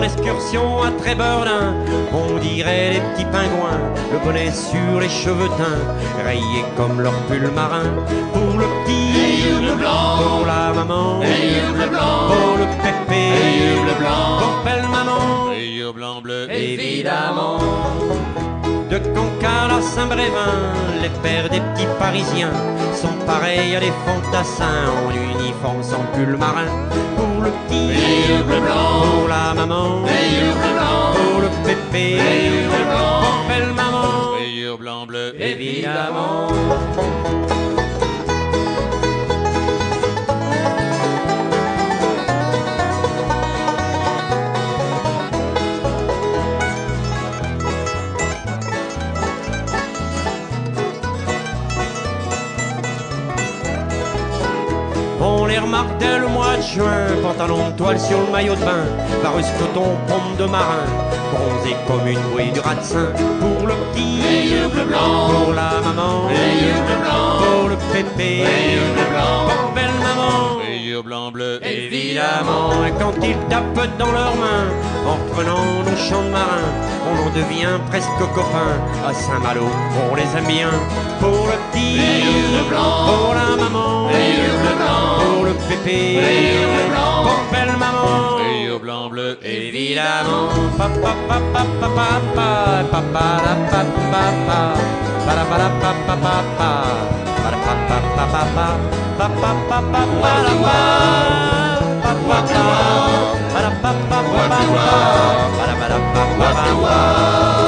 En 0.00 0.02
excursion 0.02 0.82
à 0.82 0.90
Tréberlin, 0.92 1.74
on 2.10 2.38
dirait 2.38 2.94
les 2.94 3.00
petits 3.00 3.26
pingouins, 3.26 3.78
le 4.10 4.18
bonnet 4.24 4.50
sur 4.50 4.98
les 4.98 5.10
cheveux 5.10 5.50
teints, 5.58 6.24
rayés 6.24 6.64
comme 6.74 7.02
leur 7.02 7.12
pull 7.28 7.50
marin. 7.54 7.82
Pour 8.32 8.58
le 8.58 8.64
petit, 8.86 9.76
blanc. 9.76 10.22
pour 10.22 10.46
la 10.46 10.72
maman, 10.72 11.18
blanc. 11.18 12.28
pour 12.28 12.56
le 12.56 12.64
pépé, 12.82 13.92
blanc. 13.98 14.38
pour 14.38 14.64
belle 14.64 14.88
maman, 14.88 15.92
blanc 15.92 16.22
bleu. 16.22 16.50
évidemment. 16.50 17.58
De 18.90 18.98
Cancale 18.98 19.70
à 19.70 19.80
Saint-Brévin, 19.80 20.74
les 21.00 21.10
pères 21.22 21.48
des 21.48 21.60
petits 21.60 21.86
Parisiens 22.00 22.50
sont 22.92 23.14
pareils 23.24 23.76
à 23.76 23.80
des 23.80 23.92
fantassins 24.04 24.90
en 25.06 25.10
uniforme 25.14 25.80
sans 25.80 26.04
pull 26.12 26.36
marin. 26.36 26.66
Pour 27.16 27.44
le 27.44 27.50
petit, 27.50 27.86
Meilleur 27.86 28.44
bleu 28.44 28.60
blanc. 28.60 29.02
pour 29.02 29.28
la 29.28 29.54
maman, 29.54 30.00
Meilleur 30.00 30.54
bleu 30.56 30.72
blanc. 30.74 31.12
pour 31.14 31.40
le 31.42 31.48
pépé, 31.64 32.16
Meilleur 32.16 32.68
bleu 32.68 32.84
blanc. 32.90 33.20
pour 33.22 33.48
belle 33.48 33.72
maman, 33.74 34.76
blanc 34.76 35.06
bleu. 35.06 35.34
évidemment. 35.38 36.48
Remarque 55.60 55.98
dès 55.98 56.18
le 56.18 56.28
mois 56.28 56.56
de 56.56 56.62
juin, 56.62 57.06
pantalon 57.22 57.68
de 57.70 57.76
toile 57.76 58.00
sur 58.00 58.18
le 58.18 58.30
maillot 58.32 58.54
de 58.54 58.60
bain, 58.60 58.84
Varus 59.22 59.46
coton, 59.58 59.96
pompe 60.06 60.36
de 60.38 60.44
marin, 60.44 60.86
bronzé 61.32 61.76
comme 61.86 62.06
une 62.06 62.18
bouée 62.30 62.50
du 62.52 62.60
ratsin, 62.60 63.08
pour 63.40 63.66
le 63.66 63.74
petit, 63.92 64.20
bleu 64.72 64.84
blanc, 64.84 65.28
pour 65.28 65.54
la 65.54 65.80
maman, 65.86 66.28
bleu 66.28 66.96
blanc, 67.02 67.38
pour 67.40 67.68
le 67.68 67.76
pépé, 67.92 68.44
rayures 68.44 68.92
bleu 68.94 69.04
blanc, 69.10 69.48
pour 69.48 69.72
belle 69.74 69.96
maman. 70.02 70.58
rayures 70.58 71.04
blanc 71.04 71.30
bleu, 71.30 71.60
Évidemment, 71.62 72.84
et 72.86 72.92
quand 72.98 73.14
ils 73.22 73.38
tapent 73.48 73.98
dans 73.98 74.12
leurs 74.12 74.36
mains, 74.36 74.68
en 75.06 75.14
reprenant 75.14 75.64
nos 75.84 75.96
chants 75.96 76.22
de 76.24 76.30
marins, 76.30 76.70
on 77.08 77.26
en 77.26 77.30
devient 77.30 77.78
presque 77.88 78.08
copains. 78.34 78.78
À 79.06 79.12
Saint-Malo, 79.12 79.66
on 80.10 80.14
les 80.14 80.22
aime 80.36 80.46
bien. 80.46 80.70
Pour 81.18 81.46
le 81.46 81.56
petit, 81.72 81.98
Rayures 81.98 82.50
bleu 82.50 82.68
blanc, 82.70 83.06
pour 83.06 83.34
la 83.34 83.56
maman, 83.62 84.08
bleu 84.08 84.74
blanc, 84.76 85.19
le 85.50 85.56
pépé, 85.68 86.20
bleu 86.20 86.84
blanc, 86.90 87.78
maman. 87.78 88.78
blanc 88.80 89.08
bleu, 89.10 89.38
Évidemment, 89.42 90.48
papa 90.78 91.12
papa 91.28 91.62
papa 91.80 92.08
papa 92.34 92.86
papa 92.90 93.26
papa 93.30 94.20
papa 94.30 94.68
papa 95.26 95.94
papa 96.06 96.06
papa 96.06 96.36
papa 97.20 98.26
papa 98.26 98.76
papa 99.18 99.38
papa 99.40 100.00
papa 106.62 107.59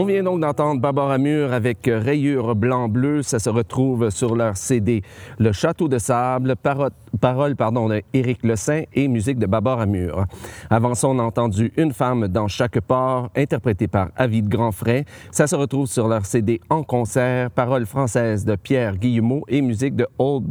On 0.00 0.04
vient 0.04 0.22
donc 0.22 0.40
d'entendre 0.40 0.80
Babar 0.80 1.10
Amur 1.10 1.52
avec 1.52 1.88
euh, 1.88 1.98
Rayures 1.98 2.54
blanc-bleu. 2.54 3.24
Ça 3.24 3.40
se 3.40 3.50
retrouve 3.50 4.10
sur 4.10 4.36
leur 4.36 4.56
CD 4.56 5.02
Le 5.40 5.50
Château 5.50 5.88
de 5.88 5.98
Sable, 5.98 6.54
paro- 6.54 6.90
paroles 7.20 7.56
pardon, 7.56 7.88
d'Éric 7.88 8.38
Saint 8.54 8.82
et 8.94 9.08
musique 9.08 9.40
de 9.40 9.46
Babar 9.46 9.80
Amur. 9.80 10.24
Avant 10.70 10.94
ça, 10.94 11.08
on 11.08 11.18
a 11.18 11.22
entendu 11.24 11.72
Une 11.76 11.92
femme 11.92 12.28
dans 12.28 12.46
chaque 12.46 12.78
port, 12.80 13.30
interprétée 13.36 13.88
par 13.88 14.10
Avid 14.14 14.48
Grandfray. 14.48 15.04
Ça 15.32 15.48
se 15.48 15.56
retrouve 15.56 15.88
sur 15.88 16.06
leur 16.06 16.24
CD 16.26 16.60
En 16.70 16.84
concert, 16.84 17.50
paroles 17.50 17.84
françaises 17.84 18.44
de 18.44 18.54
Pierre 18.54 18.96
Guillemot 18.98 19.42
et 19.48 19.60
musique 19.62 19.96
de 19.96 20.06
Old 20.16 20.46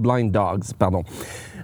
Blind 0.00 0.32
Dogs. 0.32 0.72
Pardon. 0.78 1.02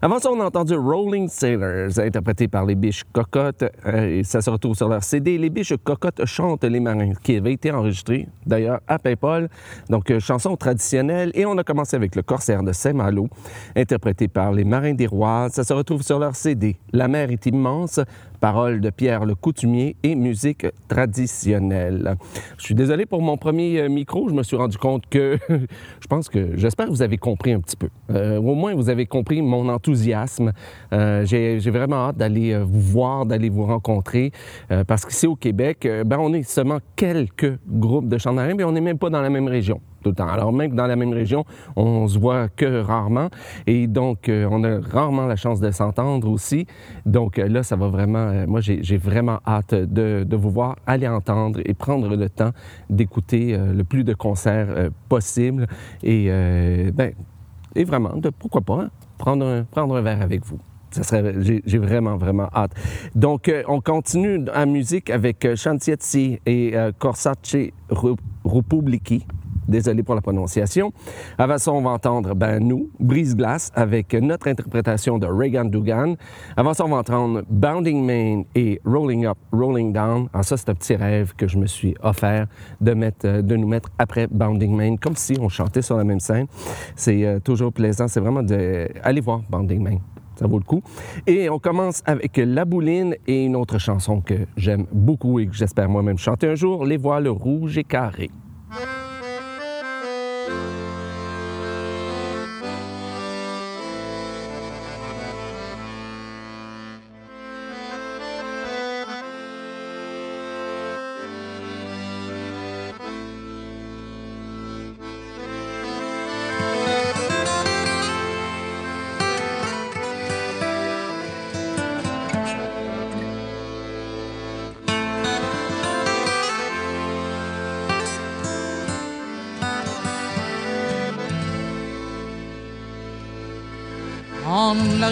Avant 0.05 0.19
ça, 0.19 0.31
on 0.31 0.39
a 0.39 0.45
entendu 0.45 0.75
Rolling 0.75 1.29
Sailors, 1.29 1.99
interprété 1.99 2.47
par 2.47 2.67
les 2.67 2.75
Biches 2.75 3.05
Cocottes. 3.11 3.65
Euh, 3.87 4.23
ça 4.23 4.43
se 4.43 4.51
retrouve 4.51 4.77
sur 4.77 4.87
leur 4.87 5.03
CD. 5.03 5.39
Les 5.39 5.49
Biches 5.49 5.79
Cocottes 5.83 6.27
chantent 6.27 6.65
les 6.65 6.79
marins, 6.79 7.15
qui 7.23 7.37
avait 7.37 7.55
été 7.55 7.73
enregistré 7.73 8.29
d'ailleurs 8.45 8.81
à 8.87 8.99
Paimpol. 8.99 9.49
Donc, 9.89 10.11
euh, 10.11 10.21
chanson 10.21 10.59
traditionnelle. 10.59 11.31
Et 11.33 11.47
on 11.47 11.57
a 11.57 11.65
commencé 11.65 11.97
avec 11.97 12.17
le 12.17 12.23
Corsaire 12.23 12.63
de 12.63 12.73
Saint-Malo, 12.73 13.31
interprété 13.75 14.29
par 14.29 14.53
les 14.53 14.65
Marins 14.65 14.93
des 14.93 15.07
Rois. 15.07 15.49
Ça 15.51 15.65
se 15.65 15.73
retrouve 15.73 16.03
sur 16.03 16.19
leur 16.19 16.37
CD. 16.37 16.77
La 16.93 17.09
mer 17.09 17.31
est 17.31 17.47
immense, 17.47 17.99
paroles 18.41 18.83
de 18.83 18.91
Pierre 18.91 19.25
le 19.25 19.35
Coutumier 19.35 19.97
et 20.03 20.15
musique 20.15 20.67
traditionnelle. 20.87 22.17
Je 22.59 22.63
suis 22.63 22.75
désolé 22.75 23.07
pour 23.07 23.23
mon 23.23 23.39
premier 23.39 23.81
euh, 23.81 23.89
micro. 23.89 24.29
Je 24.29 24.35
me 24.35 24.43
suis 24.43 24.59
rendu 24.59 24.77
compte 24.77 25.07
que 25.09 25.39
je 25.49 26.07
pense 26.11 26.29
que 26.29 26.55
j'espère 26.59 26.85
que 26.85 26.91
vous 26.91 27.01
avez 27.01 27.17
compris 27.17 27.55
un 27.55 27.61
petit 27.61 27.77
peu. 27.77 27.89
Euh, 28.11 28.37
au 28.37 28.55
moins, 28.55 28.75
vous 28.75 28.91
avez 28.91 29.07
compris 29.07 29.41
mon 29.41 29.71
enthousiasme. 29.71 29.94
Euh, 30.93 31.25
J'ai 31.25 31.71
vraiment 31.71 32.09
hâte 32.09 32.17
d'aller 32.17 32.53
euh, 32.53 32.65
vous 32.65 32.81
voir, 32.81 33.27
d'aller 33.27 33.49
vous 33.49 33.65
rencontrer, 33.65 34.33
euh, 34.71 34.85
parce 34.85 35.05
qu'ici 35.05 35.27
au 35.27 35.37
Québec, 35.37 35.89
ben, 36.07 36.19
on 36.19 36.33
est 36.33 36.43
seulement 36.43 36.79
quelques 36.97 37.59
groupes 37.67 38.09
de 38.09 38.19
chants 38.19 38.33
marins, 38.33 38.55
mais 38.55 38.65
on 38.65 38.73
n'est 38.73 38.81
même 38.81 38.99
pas 38.99 39.11
dans 39.11 39.23
la 39.23 39.31
même 39.31 39.49
région 39.49 39.81
tout 40.03 40.11
le 40.11 40.17
temps. 40.17 40.29
Alors 40.29 40.53
même 40.53 40.71
que 40.71 40.77
dans 40.77 40.87
la 40.87 40.97
même 40.97 41.15
région, 41.15 41.47
on 41.77 42.07
se 42.07 42.19
voit 42.19 42.49
que 42.49 42.83
rarement 42.83 43.29
et 43.67 43.87
donc 43.87 44.29
on 44.29 44.63
a 44.63 44.79
rarement 44.79 45.27
la 45.27 45.37
chance 45.37 45.61
de 45.61 45.71
s'entendre 45.71 46.29
aussi. 46.31 46.67
Donc 47.07 47.39
là, 47.39 47.63
ça 47.63 47.75
va 47.77 47.89
vraiment, 47.89 48.47
moi 48.47 48.61
j'ai 48.61 48.99
vraiment 48.99 49.39
hâte 49.47 49.75
de, 49.75 50.37
vous 50.37 50.51
voir, 50.51 50.77
aller 50.87 51.09
entendre 51.09 51.61
et 51.65 51.73
prendre 51.73 52.15
le 52.15 52.29
temps 52.29 52.51
d'écouter 52.91 53.57
le 53.57 53.83
plus 53.83 54.05
de 54.05 54.13
concerts 54.13 54.91
possible 55.09 55.67
et 56.03 56.29
ben 56.93 57.15
et 57.75 57.85
vraiment, 57.85 58.15
pourquoi 58.39 58.61
pas, 58.61 58.83
hein, 58.83 58.91
prendre, 59.19 59.47
un, 59.47 59.65
verre 60.03 60.23
avec 60.23 60.45
vous. 60.45 60.59
Ça 60.91 61.03
serait, 61.03 61.35
j'ai, 61.41 61.79
vraiment, 61.79 62.17
vraiment 62.17 62.49
hâte. 62.55 62.73
Donc, 63.17 63.49
euh, 63.49 63.65
on 63.67 63.81
continue 63.81 64.45
en 64.55 64.67
musique 64.67 65.11
avec 65.11 65.45
euh, 65.45 65.57
Chantietsi 65.57 66.39
et 66.47 66.77
euh, 66.77 66.93
Corsace 66.97 67.57
Ru- 67.91 68.15
Rupubliki. 68.45 69.27
Désolé 69.69 70.03
pour 70.03 70.15
la 70.15 70.21
prononciation. 70.21 70.93
Avant 71.39 71.59
ça, 71.59 71.73
on 71.73 71.83
va 71.83 71.91
entendre, 71.91 72.35
ben, 72.35 72.59
nous, 72.61 72.91
Brise-Glace, 73.01 73.71
avec 73.75 74.15
notre 74.15 74.49
interprétation 74.49 75.19
de 75.19 75.27
Reagan 75.27 75.67
Dugan. 75.67 76.15
Avant 76.57 76.75
ça, 76.75 76.85
on 76.85 76.89
va 76.89 76.97
entendre 76.97 77.43
Bounding 77.49 78.05
Main 78.05 78.43
et 78.55 78.81
Rolling 78.85 79.27
Up, 79.27 79.39
Rolling 79.53 79.93
Down. 79.93 80.29
Alors 80.33 80.45
ça, 80.45 80.57
c'est 80.57 80.69
un 80.69 80.75
petit 80.75 80.97
rêve 80.97 81.35
que 81.37 81.49
je 81.49 81.59
me 81.59 81.67
suis 81.67 81.95
offert 82.03 82.47
de, 82.81 82.93
mettre, 82.93 83.27
euh, 83.27 83.43
de 83.43 83.57
nous 83.57 83.69
mettre 83.69 83.91
après 83.99 84.27
Bounding 84.27 84.75
Main, 84.75 84.97
comme 84.97 85.17
si 85.17 85.37
on 85.41 85.49
chantait 85.49 85.83
sur 85.83 85.97
la 85.97 86.05
même 86.05 86.21
scène. 86.21 86.47
C'est 86.97 87.25
euh, 87.25 87.39
toujours 87.41 87.73
plaisant. 87.73 88.09
C'est 88.09 88.21
vraiment 88.21 88.43
de... 88.43 88.89
Allez 89.03 89.21
voir 89.21 89.41
Bounding 89.49 89.83
Main. 89.83 89.99
Ça 90.37 90.47
vaut 90.47 90.59
le 90.59 90.65
coup. 90.65 90.83
Et 91.27 91.49
on 91.49 91.59
commence 91.59 92.03
avec 92.07 92.37
La 92.37 92.65
Bouline 92.65 93.15
et 93.27 93.45
une 93.45 93.57
autre 93.57 93.79
chanson 93.79 94.21
que 94.21 94.35
j'aime 94.57 94.87
beaucoup 94.93 95.39
et 95.39 95.47
que 95.47 95.55
j'espère 95.55 95.89
moi-même 95.89 96.19
chanter 96.19 96.49
un 96.49 96.55
jour, 96.55 96.85
Les 96.85 96.97
voiles 96.97 97.29
rouges 97.29 97.79
et 97.79 97.85
carrés. 97.85 98.31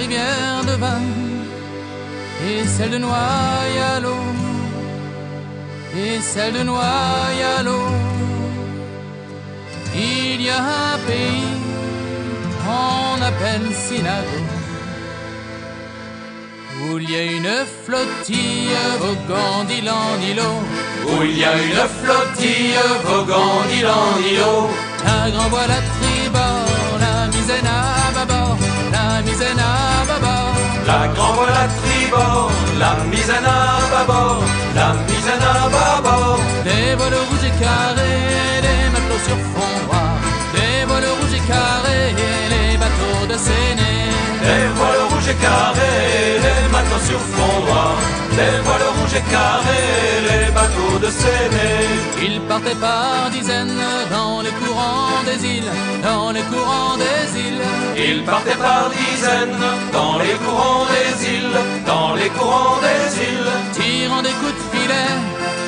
Rivière 0.03 0.65
de 0.71 0.75
Vin 0.83 1.05
et 2.49 2.67
celle 2.67 2.91
de 2.91 2.99
Noyalo 2.99 4.17
et 5.97 6.21
celle 6.21 6.55
de 6.59 6.63
Noyalo. 6.71 7.81
Il 9.95 10.41
y 10.47 10.51
a 10.51 10.61
un 10.93 10.99
pays 11.11 11.55
qu'on 12.63 13.23
appelle 13.31 13.67
Sinago 13.85 14.41
où 16.83 16.99
il 16.99 17.11
y 17.11 17.17
a 17.17 17.25
une 17.39 17.55
flottille 17.85 18.77
voguant 18.99 19.63
d'île 19.69 19.91
en 20.05 20.15
îlot. 20.31 20.61
Où 21.11 21.23
il 21.23 21.39
y 21.39 21.45
a 21.45 21.55
une 21.69 21.85
flottille 22.01 22.81
voguant 23.05 23.61
d'île 23.69 23.93
en 24.03 24.13
îlot. 24.31 24.69
La 25.05 25.31
grand 25.31 25.49
voile 25.55 25.75
à 25.79 25.83
tribord, 25.95 26.99
la 27.05 27.17
misaine 27.29 27.72
à 28.31 28.57
la 28.93 29.23
misaine 29.23 29.59
à 29.59 30.05
bâbord. 30.07 30.55
La 30.87 31.09
grand 31.15 31.33
voile 31.35 31.59
à 31.65 31.69
tribord, 31.81 32.51
la 32.79 32.95
misaine 33.11 33.45
à 33.45 33.81
bâbord, 33.91 34.43
la 34.75 34.95
misaine 35.09 35.43
à 35.43 35.69
bâbord. 35.69 36.41
Des 36.65 36.95
voiles 36.97 37.15
rouges 37.29 37.47
et 37.51 37.63
carrés, 37.63 38.61
des 38.67 38.85
matelots 38.93 39.25
sur 39.27 39.39
fond 39.53 39.75
noir. 39.87 40.15
Des 40.55 40.85
voiles 40.87 41.11
rouges 41.19 41.35
et 41.35 41.45
carrés, 41.51 42.15
les 42.53 42.77
bateaux 42.77 43.27
de 43.29 43.37
Séné. 43.39 43.93
Les 44.43 44.69
voiles 44.77 45.05
rouges 45.11 45.29
et 45.29 45.35
carrés, 45.35 46.39
les 46.47 46.69
matelots 46.71 47.07
sur 47.09 47.19
fond 47.19 47.67
noir. 47.67 47.97
Les 48.39 48.59
voiles 48.65 48.89
rouges 48.97 49.17
et 49.21 49.31
carrés, 49.31 50.21
les 50.29 50.51
bateaux 50.53 50.99
de 51.05 51.11
Séné. 51.11 51.71
Ils 52.23 52.41
partaient 52.43 52.81
par 52.81 53.29
dizaines 53.31 53.79
dans 54.11 54.41
les 54.41 54.55
courants 54.61 55.23
des 55.29 55.41
îles, 55.57 55.73
dans 56.03 56.31
les 56.33 56.45
courants 56.53 56.97
des 56.97 57.41
îles. 57.47 57.63
Ils 58.09 58.23
partaient 58.25 58.57
par 58.69 58.91
dizaines 58.91 59.63
dans 59.93 60.19
les 60.19 60.35
courants 60.45 60.87
des 60.95 61.13
îles, 61.37 61.59
dans 61.87 62.15
les 62.15 62.31
courants 62.31 62.79
des 62.87 63.05
îles. 63.31 63.53
Tirant 63.79 64.23
des 64.23 64.35
coups 64.41 64.55
de 64.59 64.65
filet, 64.73 65.13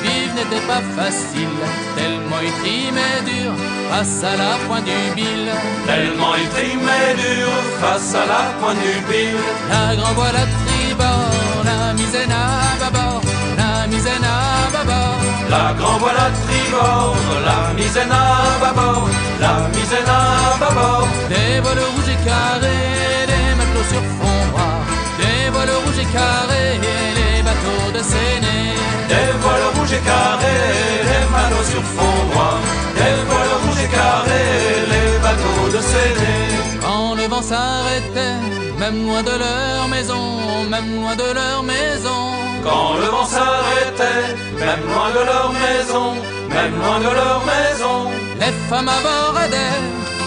vivre 0.03 0.33
n'était 0.35 0.65
pas 0.65 0.83
facile, 0.97 1.57
tellement 1.95 2.41
ils 2.47 2.55
trimaient 2.63 3.21
dur 3.31 3.51
face 3.91 4.23
à 4.23 4.35
la 4.41 4.53
pointe 4.65 4.85
du 4.85 5.01
bille. 5.15 5.51
Tellement 5.85 6.33
ils 6.41 6.49
trimaient 6.49 7.13
dur 7.23 7.49
face 7.81 8.15
à 8.15 8.25
la 8.25 8.43
pointe 8.59 8.81
du 8.87 8.95
pile. 9.09 9.43
La 9.69 9.95
grand 9.95 10.13
voile 10.13 10.35
à 10.43 10.47
tribord, 10.65 11.31
misaine 11.95 12.31
à 12.31 12.77
bâbord, 12.81 13.21
la 13.57 13.87
misaine 13.87 14.23
à 14.23 14.71
bâbord. 14.73 15.19
La 15.49 15.73
grand 15.79 15.97
voile 15.97 16.17
à 16.17 16.29
tribord, 16.43 17.15
la 17.47 17.73
misaine 17.73 18.11
à 18.11 18.59
bâbord, 18.63 19.09
la 19.39 19.55
misaine 19.75 20.09
à 20.09 20.57
bâbord. 20.59 21.07
Des 21.29 21.59
voiles 21.63 21.85
rouges 21.93 22.11
et 22.15 22.19
carrés, 22.27 23.25
des 23.31 23.47
matelots 23.57 23.89
sur 23.93 24.03
fond 24.17 24.41
noir. 24.51 24.77
Des 25.19 25.49
voiles 25.53 25.75
rouges 25.83 26.01
et 26.05 26.09
carrés, 26.17 26.79
les 27.19 27.41
bateaux 27.47 27.91
de 27.97 28.01
Séné. 28.11 28.57
Des 29.11 29.31
voiles 29.41 29.69
rouges 29.75 29.93
et 29.93 30.03
carrés, 30.09 31.05
les 31.09 31.25
sur 31.71 31.83
fond 31.95 32.17
noir, 32.33 32.57
des 32.95 33.17
voiles 33.27 33.55
rouges 33.63 33.83
et 33.85 33.87
carrés, 33.87 34.85
les 34.93 35.11
bateaux 35.25 35.67
de 35.75 35.81
Séné. 35.91 36.33
Quand 36.81 37.15
le 37.15 37.27
vent 37.27 37.41
s'arrêtait, 37.41 38.64
même 38.79 39.05
loin 39.05 39.23
de 39.23 39.35
leur 39.45 39.87
maison, 39.87 40.23
même 40.69 40.89
loin 41.01 41.15
de 41.15 41.29
leur 41.39 41.63
maison. 41.63 42.21
Quand 42.63 42.93
le 43.01 43.05
vent 43.05 43.25
s'arrêtait, 43.25 44.35
même 44.59 44.83
loin 44.93 45.09
de 45.17 45.23
leur 45.31 45.51
maison, 45.65 46.05
même 46.49 46.75
loin 46.81 46.99
de 46.99 47.11
leur 47.21 47.41
maison, 47.45 48.11
Les 48.39 48.53
femmes 48.69 48.89
abordaient, 48.89 49.81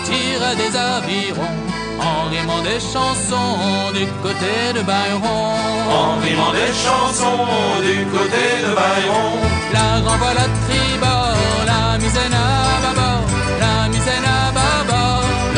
tiraient 0.05 0.57
des 0.57 0.73
avirons, 0.77 1.59
en 2.01 2.29
rimant 2.31 2.63
des 2.63 2.81
chansons 2.81 3.93
du 3.99 4.07
côté 4.23 4.53
de 4.77 4.83
Byron. 4.83 5.59
en 6.01 6.17
rimant 6.25 6.53
des 6.53 6.73
chansons 6.85 7.45
du 7.89 7.97
côté 8.17 8.45
de 8.65 8.71
Bayron. 8.79 9.31
La 9.73 10.01
grand 10.01 10.17
voile 10.17 10.39
à 10.39 10.49
tribord, 10.65 11.37
la 11.67 11.99
misaine 11.99 12.33
à 12.33 12.81
bâbord, 12.85 13.27
la 13.61 13.89
misaine 13.89 14.25
à 14.25 14.27
bâbord. 14.27 14.38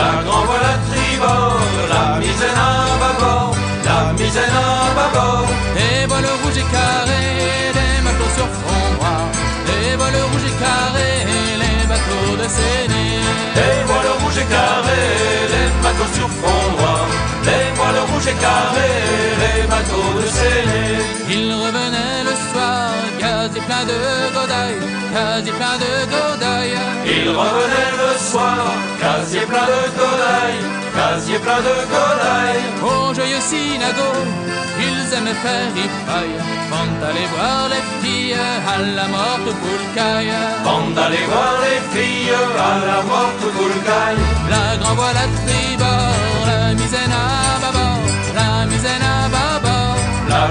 La 0.01 0.23
grand 0.25 0.45
voile 0.49 0.67
à 0.73 0.77
tribord, 0.89 1.61
la 1.93 2.05
misaine 2.21 2.61
à 2.69 2.73
bâbord, 3.03 3.55
la 3.87 3.99
misaine 4.19 4.57
à 4.65 4.95
bâbord. 4.99 5.47
Des 5.77 6.07
voiles 6.09 6.33
rouges 6.43 6.61
et 6.63 6.69
carrés, 6.75 7.69
des 7.77 7.97
matelots 8.05 8.35
sur 8.39 8.49
fond 8.61 8.87
noir. 8.97 9.23
Des 9.69 9.97
voiles 9.99 10.23
rouges 10.31 10.49
et 10.51 10.57
carrés, 10.65 11.21
les 11.63 11.81
bateaux 11.91 12.33
de 12.41 12.47
Séné. 12.57 13.07
Les 13.59 13.79
voiles 13.89 14.13
rouges 14.21 14.41
et 14.43 14.49
carrés, 14.57 15.17
les 15.55 15.69
bateaux 15.85 16.13
sur 16.19 16.29
fond 16.41 16.65
noir. 16.79 17.05
Les 17.49 17.67
voiles 17.77 18.03
rouges 18.11 18.31
et 18.33 18.39
carrés, 18.47 19.05
les 19.43 19.61
bateaux 19.73 20.13
de 20.21 20.27
Séné. 20.39 20.85
Il 21.37 21.45
revenait 21.63 22.25
le 22.29 22.30
plein 23.71 23.85
de 23.85 24.01
godailles, 24.35 24.83
quasi 25.15 25.51
plein 25.59 25.77
de 25.85 25.93
godailles. 26.13 26.79
Il 27.07 27.29
revenait 27.41 27.95
le 28.03 28.11
soir, 28.31 28.59
casier 29.01 29.45
plein 29.51 29.67
de 29.73 29.81
godailles, 29.99 30.63
casier 30.97 31.39
plein 31.39 31.61
de 31.69 31.77
godailles. 31.93 32.67
Au 32.91 33.15
joyeux 33.15 33.45
synagogue, 33.53 34.33
ils 34.87 35.07
aimaient 35.17 35.41
faire 35.45 35.69
ripaille, 35.79 36.39
vont 36.73 36.95
aller 37.09 37.29
voir 37.35 37.61
les 37.73 37.85
filles 38.01 38.35
à 38.75 38.77
la 38.99 39.07
morte 39.17 39.51
poulcaille. 39.63 40.35
Bande 40.65 40.95
d'aller 40.97 41.25
voir 41.31 41.55
les 41.67 41.81
filles 41.93 42.35
à 42.71 42.73
la 42.89 42.99
morte 43.11 43.45
Boulgaille. 43.57 44.25
La 44.55 44.67
grand 44.81 44.95
voile 45.01 45.21
à 45.25 45.29
tribord, 45.41 46.43
la 46.51 46.75
misaine 46.75 47.15
à 47.23 47.61
bâbord, 47.63 48.03
la 48.35 48.67
misaine 48.67 49.07
à 49.15 49.29
bâbord. 49.29 49.50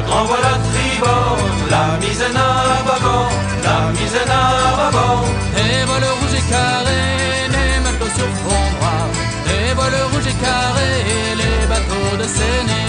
La 0.09 0.23
voile 0.25 0.39
à 0.43 0.57
tribord, 0.69 1.37
la 1.69 1.97
misaine 2.01 2.35
à 2.35 2.83
bâbord, 2.87 3.31
la 3.63 3.91
misaine 3.97 4.29
à 4.29 4.75
bâbord. 4.79 5.25
Des 5.55 5.85
voiles 5.85 6.09
rouges 6.19 6.37
et 6.39 6.45
carrés, 6.51 7.47
les 7.55 7.79
matelots 7.83 8.15
sur 8.17 8.31
fond 8.41 8.65
noir. 8.79 9.05
Des 9.47 9.73
voiles 9.75 10.01
rouges 10.11 10.29
et 10.33 10.37
carrés, 10.43 11.35
les 11.41 11.67
bateaux 11.71 12.17
de 12.21 12.27
Séné. 12.37 12.81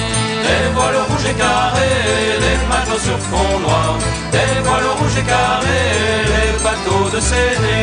Des 0.47 0.67
voiles 0.75 1.03
rouges 1.09 1.29
et 1.31 1.35
carrés, 1.35 2.41
les 2.45 2.59
matelots 2.69 3.05
sur 3.09 3.19
fond 3.31 3.59
noir. 3.61 3.99
Des 4.33 4.61
voiles 4.65 4.91
rouges 4.99 5.19
et 5.19 5.27
carrés, 5.35 6.25
les 6.33 6.51
bateaux 6.65 7.09
de 7.15 7.21
Séné. 7.21 7.77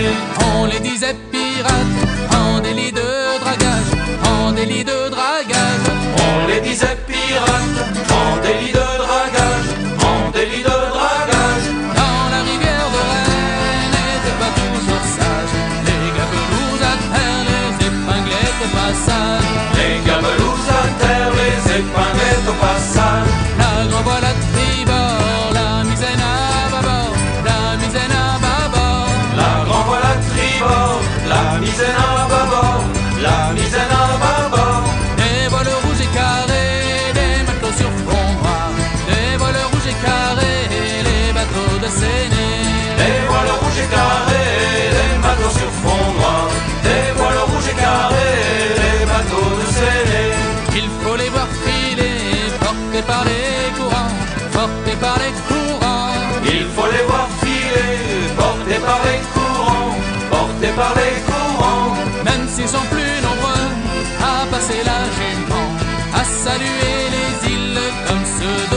On 0.55 0.65
les 0.65 0.79
disait 0.79 1.15
pirates, 1.31 1.97
en 2.35 2.59
délit 2.59 2.91
de 2.91 3.09
dragage, 3.43 3.91
en 4.33 4.51
délit 4.51 4.83
de 4.83 5.09
dragage. 5.15 5.87
On 6.27 6.47
les 6.47 6.59
disait 6.59 6.97
pirates, 7.07 7.79
en 8.19 8.41
délit 8.41 8.73
de 8.73 8.86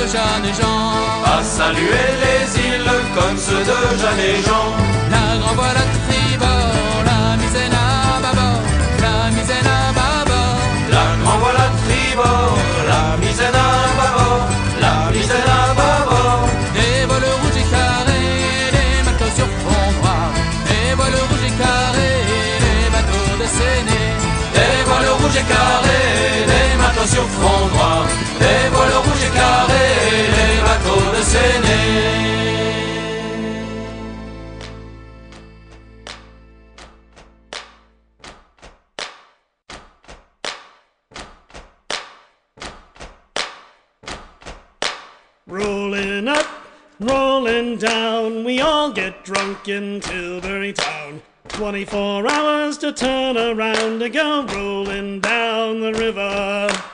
de 0.00 0.06
Jeanne 0.06 0.46
et 0.50 0.54
Jean. 0.60 0.92
À 1.24 1.42
saluer 1.42 2.08
les 2.24 2.44
îles 2.68 2.92
comme 3.14 3.36
ceux 3.36 3.64
de 3.70 3.78
Jeanne 4.00 4.22
et 4.30 4.42
Jean. 4.46 4.68
La 5.14 5.26
grand 5.40 5.54
voile 5.54 5.80
à 5.84 5.86
tribord, 6.06 6.98
la 7.10 7.36
misaine 7.40 7.74
à 7.74 8.20
bâbord, 8.24 8.62
la 9.04 9.16
misaine 9.36 9.68
à 9.78 9.80
bâbord. 9.98 10.60
La 10.94 11.04
voile 11.42 11.60
à 11.66 11.68
tribord, 11.84 12.56
la 12.90 13.02
misaine 13.22 13.58
à 13.66 13.70
bâbord, 13.98 14.44
la 14.84 14.96
misaine 15.14 15.50
à 15.58 15.74
bâbord. 15.78 16.48
Des 16.76 17.04
voiles 17.08 17.32
rouges 17.40 17.60
et 17.62 17.68
carrés, 17.74 18.70
des 18.76 18.94
matelots 19.06 19.36
sur 19.38 19.50
fond 19.62 19.86
noir. 20.00 20.26
Des 20.68 20.94
voiles 20.96 21.20
rouges 21.28 21.46
et 21.50 21.54
carrés, 21.62 22.24
les 22.64 22.88
bateaux 22.94 23.32
de 23.42 23.46
Séné. 23.56 24.00
Des 24.56 24.76
voiles 24.86 25.12
rouges 25.20 25.40
et 25.42 25.46
carrés, 25.52 26.46
les 26.52 26.70
matelots 26.80 27.12
sur 27.16 27.26
fond 27.36 27.64
noir. 27.74 27.99
Rolling 45.46 46.28
up, 46.28 46.46
rolling 47.00 47.76
down, 47.76 48.44
we 48.44 48.60
all 48.60 48.92
get 48.92 49.24
drunk 49.24 49.68
in 49.68 50.00
Tilbury 50.00 50.72
Town. 50.72 51.22
24 51.48 52.30
hours 52.30 52.78
to 52.78 52.92
turn 52.92 53.36
around 53.36 54.02
and 54.02 54.12
go 54.12 54.44
rolling 54.46 55.20
down 55.20 55.80
the 55.80 55.92
river. 55.92 56.89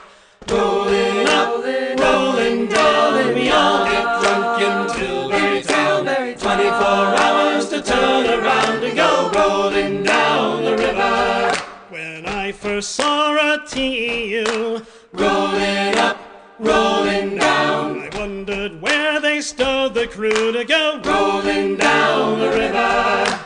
Rolling 0.48 1.28
up, 1.28 1.64
rolling 1.98 2.68
down, 2.68 3.34
we 3.34 3.50
all 3.50 3.84
get 3.84 4.04
drunk 4.22 4.62
in 4.62 4.96
Tilbury 4.96 5.62
Town. 5.62 6.04
24 6.38 6.86
hours 6.86 7.68
to 7.70 7.82
turn 7.82 8.26
around 8.26 8.84
and 8.84 8.96
go 8.96 9.30
rolling 9.34 10.04
down 10.04 10.64
the 10.64 10.76
river. 10.76 11.52
When 11.90 12.26
I 12.26 12.52
first 12.52 12.92
saw 12.92 13.34
a 13.34 13.66
TU 13.66 14.84
rolling 15.12 15.98
up, 15.98 16.18
rolling 16.60 17.38
down, 17.38 18.02
I 18.02 18.10
wondered 18.16 18.80
where 18.80 19.20
they 19.20 19.40
stowed 19.40 19.94
the 19.94 20.06
crew 20.06 20.52
to 20.52 20.64
go 20.64 21.00
rolling 21.04 21.76
down 21.76 22.38
the 22.38 22.50
river. 22.50 23.40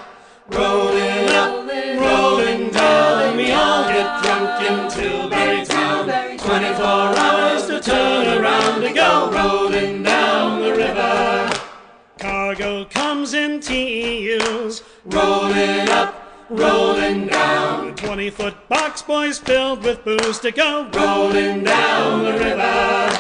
Rolling 0.51 1.29
up, 1.31 1.67
rolling 1.99 2.71
down, 2.71 3.37
we 3.39 3.53
all 3.53 3.89
get 3.89 4.23
drunk 4.23 4.93
Tilbury 4.93 5.57
Town. 5.57 5.60
24 6.71 6.87
hours 6.87 7.67
to 7.67 7.81
turn 7.81 8.39
around 8.39 8.85
and 8.85 8.95
go 8.95 9.29
rolling 9.33 10.05
down 10.05 10.63
the 10.63 10.73
river. 10.73 11.51
Cargo 12.17 12.85
comes 12.85 13.35
in 13.35 13.59
TEUs, 13.59 14.85
rolling 15.07 15.89
up, 15.89 16.47
rolling 16.49 17.27
down. 17.27 17.97
20 17.97 18.31
foot 18.31 18.69
box 18.69 19.03
boys 19.03 19.39
filled 19.39 19.83
with 19.83 20.05
booze 20.05 20.39
to 20.39 20.53
go 20.53 20.89
rolling 20.95 21.65
down 21.65 22.25
the 22.25 22.33
river. 22.35 23.19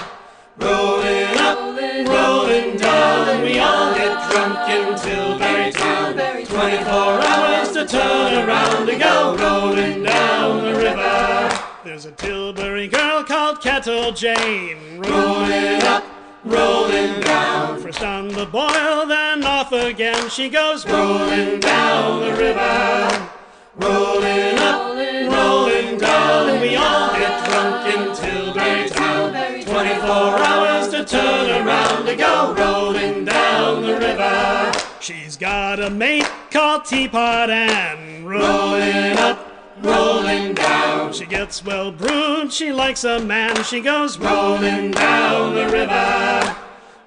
Rolling 0.58 1.36
up, 1.38 1.58
rolling 2.06 2.76
down, 2.76 3.42
we 3.42 3.58
all 3.58 3.92
get 3.94 4.30
drunk 4.30 4.70
in 4.70 4.96
Tilbury 4.96 5.72
Town. 5.72 6.14
24 6.44 6.86
hours 6.86 7.72
to 7.72 7.84
turn 7.84 8.48
around 8.48 8.88
and 8.88 9.00
go 9.00 9.36
rolling 9.36 10.04
down 10.04 10.64
the 10.64 10.78
river. 10.78 11.49
There's 11.82 12.04
a 12.04 12.12
Tilbury 12.12 12.88
girl 12.88 13.24
called 13.24 13.62
Kettle 13.62 14.12
Jane, 14.12 14.98
rolling 14.98 15.82
up, 15.84 16.04
rolling 16.44 17.20
down. 17.20 17.80
First 17.80 18.02
on 18.02 18.28
the 18.28 18.44
boil, 18.44 19.06
then 19.06 19.42
off 19.44 19.72
again 19.72 20.28
she 20.28 20.50
goes 20.50 20.86
rolling 20.86 21.58
down 21.58 22.20
the 22.20 22.36
river. 22.36 23.28
Rolling 23.76 24.58
up, 24.58 24.94
rolling 25.32 25.96
down, 25.96 26.60
we 26.60 26.76
all 26.76 27.12
get 27.14 27.48
drunk 27.48 27.86
in 27.94 28.14
Tilbury 28.14 28.90
Town. 28.90 29.32
24 29.64 30.04
hours 30.04 30.88
to 30.88 31.02
turn 31.02 31.66
around 31.66 32.04
to 32.04 32.14
go 32.14 32.54
rolling 32.58 33.24
down 33.24 33.80
the 33.80 33.96
river. 33.96 34.72
She's 35.00 35.38
got 35.38 35.80
a 35.80 35.88
mate 35.88 36.30
called 36.50 36.84
Teapot 36.84 37.48
Ann, 37.48 38.26
rolling 38.26 39.16
up, 39.16 39.49
rolling 39.82 40.54
down. 40.54 41.12
She 41.12 41.26
gets 41.26 41.64
well 41.64 41.90
brewed, 41.92 42.52
she 42.52 42.72
likes 42.72 43.04
a 43.04 43.20
man, 43.20 43.62
she 43.64 43.80
goes 43.80 44.18
rolling 44.18 44.92
down 44.92 45.54
the 45.54 45.68
river. 45.68 46.56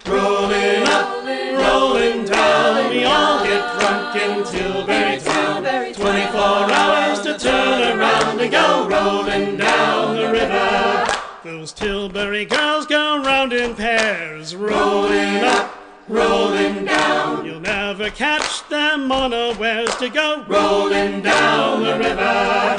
Rolling 0.05 0.83
up, 0.88 1.23
rolling 1.23 2.25
down, 2.25 2.89
we 2.89 3.05
all 3.05 3.43
get 3.43 3.79
drunk 3.79 4.15
in 4.15 4.43
Tilbury 4.43 5.19
Town. 5.19 5.63
24 5.93 6.41
hours 6.41 7.21
to 7.21 7.38
turn 7.38 7.99
around 7.99 8.38
to 8.38 8.49
go 8.49 8.88
rolling 8.89 9.55
down 9.57 10.15
the 10.15 10.31
river. 10.31 11.07
Those 11.43 11.71
Tilbury 11.71 12.45
girls 12.45 12.86
go 12.86 13.21
round 13.23 13.53
in 13.53 13.75
pairs, 13.75 14.55
rolling 14.55 15.43
up, 15.43 15.73
rolling 16.09 16.86
down. 16.86 17.45
You'll 17.45 17.62
never 17.62 18.09
catch 18.09 18.62
them 18.73 19.12
unawares 19.12 19.95
to 19.97 20.09
go 20.09 20.43
rolling 20.47 21.21
down 21.21 21.83
the 21.83 21.95
river. 21.95 22.75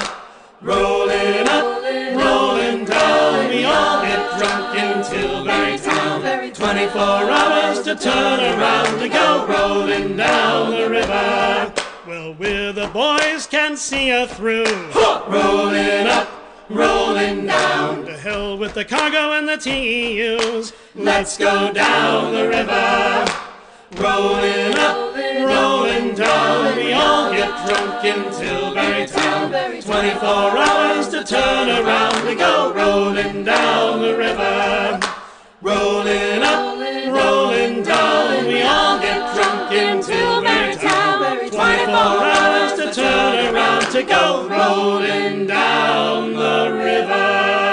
Rolling 0.60 1.46
up, 1.46 1.82
rolling 2.20 2.84
down, 2.84 3.48
we 3.48 3.64
all 3.64 4.02
get 4.02 4.38
drunk 4.38 4.76
in 4.76 5.04
Tilbury 5.04 5.78
Town. 5.78 6.52
24 6.52 7.00
hours 7.00 7.82
to 7.82 7.94
turn 7.94 8.40
around 8.40 8.98
to 8.98 9.08
go 9.08 9.46
rolling 9.46 10.16
down 10.16 10.72
the 10.72 10.90
river. 10.90 11.72
Well, 12.08 12.34
we're 12.34 12.72
the 12.72 12.88
boys 12.88 13.46
can 13.46 13.76
see 13.76 14.08
her 14.08 14.26
through. 14.26 14.64
Rolling 15.28 16.08
up, 16.08 16.28
rolling 16.68 17.46
down. 17.46 18.04
To 18.06 18.16
hell 18.16 18.58
with 18.58 18.74
the 18.74 18.84
cargo 18.84 19.32
and 19.32 19.48
the 19.48 19.56
TEUs. 19.56 20.72
Let's 20.96 21.38
go 21.38 21.72
down 21.72 22.34
the 22.34 22.48
river. 22.48 23.43
Rolling 23.96 24.74
up, 24.76 25.14
rolling 25.14 26.14
down, 26.16 26.76
we 26.76 26.92
all 26.92 27.30
get 27.30 27.66
drunk 27.66 28.04
in 28.04 28.24
Tilbury 28.32 29.06
Town. 29.06 29.52
24 29.80 30.24
hours 30.24 31.08
to 31.08 31.22
turn 31.22 31.68
around 31.68 32.26
to 32.26 32.34
go 32.34 32.72
rolling 32.74 33.44
down 33.44 34.02
the 34.02 34.16
river. 34.16 35.00
Rolling 35.62 36.42
up, 36.42 36.76
rolling 37.08 37.82
down, 37.84 38.46
we 38.46 38.62
all 38.62 38.98
get 38.98 39.32
drunk 39.32 39.72
in 39.72 40.02
Tilbury 40.02 40.74
Town. 40.74 41.48
24 41.48 41.86
hours 41.86 42.72
to 42.72 42.92
turn 42.92 43.54
around 43.54 43.92
to 43.92 44.02
go 44.02 44.48
rolling 44.48 45.46
down 45.46 46.32
the 46.32 46.72
river. 46.72 47.63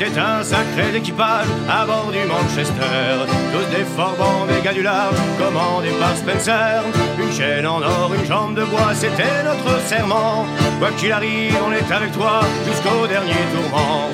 C'était 0.00 0.18
un 0.18 0.42
sacré 0.42 0.96
équipage 0.96 1.46
à 1.68 1.84
bord 1.84 2.10
du 2.10 2.26
Manchester. 2.26 3.20
Tous 3.52 3.76
des 3.76 3.84
forbans, 3.84 4.46
des 4.48 4.62
gars 4.64 4.72
du 4.72 4.82
large, 4.82 5.14
commandés 5.38 5.92
par 6.00 6.16
Spencer. 6.16 6.82
Une 7.18 7.30
chaîne 7.30 7.66
en 7.66 7.82
or, 7.82 8.10
une 8.18 8.24
jambe 8.24 8.54
de 8.54 8.64
bois, 8.64 8.94
c'était 8.94 9.44
notre 9.44 9.78
serment. 9.86 10.46
Quoi 10.78 10.88
qu'il 10.96 11.12
arrive, 11.12 11.54
on 11.66 11.70
est 11.72 11.92
avec 11.92 12.12
toi 12.12 12.40
jusqu'au 12.66 13.06
dernier 13.08 13.44
tourment. 13.52 14.08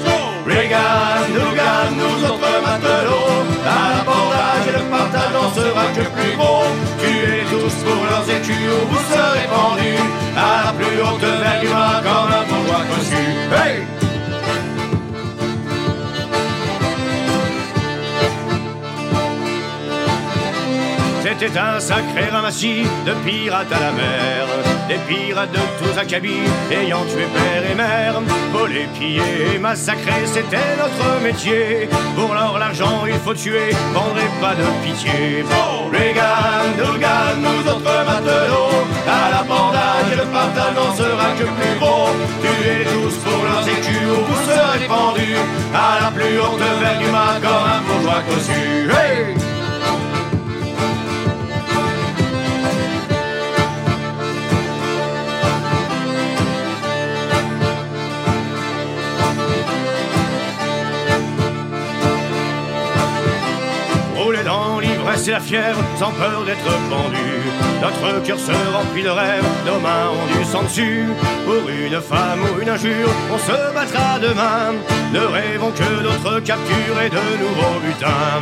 Reagan, 0.45 1.23
Dugan, 1.31 1.95
nous 1.95 2.19
autres 2.31 2.55
matelots, 2.67 3.47
l'abordage 3.65 4.67
et 4.67 4.79
le 4.79 4.91
partage 4.91 5.37
en 5.39 5.55
sera 5.55 5.87
que 5.95 6.03
plus 6.17 6.37
gros. 6.37 6.67
Tuez 6.99 7.45
tous 7.49 7.75
pour 7.87 8.03
leurs 8.11 8.27
où 8.27 8.87
vous 8.91 9.05
serez 9.15 9.47
pendus, 9.55 10.03
à 10.37 10.67
la 10.67 10.73
plus 10.73 11.01
haute 11.01 11.23
vague 11.23 11.61
du 11.61 11.69
comme 11.69 12.33
un 12.33 12.45
bourgeois 12.49 12.85
cossu. 12.91 13.23
Hey! 13.55 14.06
C'était 21.39 21.59
un 21.59 21.79
sacré 21.79 22.31
ramassis 22.33 22.85
de 23.05 23.13
pirates 23.29 23.71
à 23.71 23.79
la 23.79 23.93
mer, 23.93 24.47
des 24.89 24.97
pirates 25.07 25.53
de 25.53 25.59
tous 25.79 25.99
acabits 25.99 26.49
ayant 26.71 27.05
tué 27.05 27.27
père 27.35 27.71
et 27.71 27.75
mère. 27.75 28.23
Voler, 28.53 28.89
piller 28.99 29.55
et 29.55 29.59
massacrer, 29.59 30.25
c'était 30.25 30.77
notre 30.79 31.23
métier. 31.23 31.91
Pour 32.17 32.33
l'or, 32.33 32.59
l'argent, 32.59 33.05
il 33.07 33.19
faut 33.19 33.35
tuer, 33.35 33.69
vendre 33.93 34.17
et 34.17 34.41
pas 34.41 34.55
de 34.55 34.65
pitié. 34.83 35.45
Reagan, 35.93 36.73
Dugan, 36.79 37.37
nous 37.45 37.71
autres 37.71 38.05
matelots, 38.07 38.87
à 39.07 39.31
l'abordage 39.33 40.13
et 40.13 40.17
le 40.17 40.25
partage 40.33 40.75
n'en 40.75 40.95
sera 40.95 41.29
que 41.39 41.45
plus 41.45 41.79
gros. 41.79 42.09
Tuez 42.41 42.85
tous 42.85 43.15
pour 43.17 43.45
leurs 43.45 43.69
écus 43.69 44.09
où 44.09 44.25
vous 44.25 44.51
serez 44.51 44.87
pendus, 44.87 45.37
à 45.75 46.03
la 46.03 46.11
plus 46.13 46.41
haute 46.41 46.61
vague 46.81 46.99
du 46.99 47.11
mât 47.11 47.37
comme 47.43 47.67
un 47.75 47.83
bourgeois 47.83 48.23
cossu. 48.27 48.87
Et 65.29 65.33
la 65.33 65.41
fièvre, 65.41 65.83
sans 65.99 66.13
peur 66.13 66.45
d'être 66.45 66.73
pendu. 66.89 67.29
Notre 67.81 68.23
cœur 68.23 68.39
se 68.39 68.53
remplit 68.73 69.03
de 69.03 69.09
rêves, 69.09 69.45
nos 69.67 69.81
mains 69.81 70.11
ont 70.11 70.39
du 70.39 70.45
sang 70.45 70.63
dessus. 70.63 71.05
Pour 71.45 71.69
une 71.69 72.01
femme 72.01 72.41
ou 72.45 72.61
une 72.61 72.69
injure, 72.69 73.11
on 73.33 73.39
se 73.39 73.75
battra 73.75 74.19
demain. 74.21 74.75
Ne 75.13 75.21
rêvons 75.21 75.73
que 75.73 76.03
d'autres 76.03 76.41
captures 76.41 77.01
et 77.05 77.11
de 77.11 77.25
nouveaux 77.43 77.81
butins. 77.81 78.41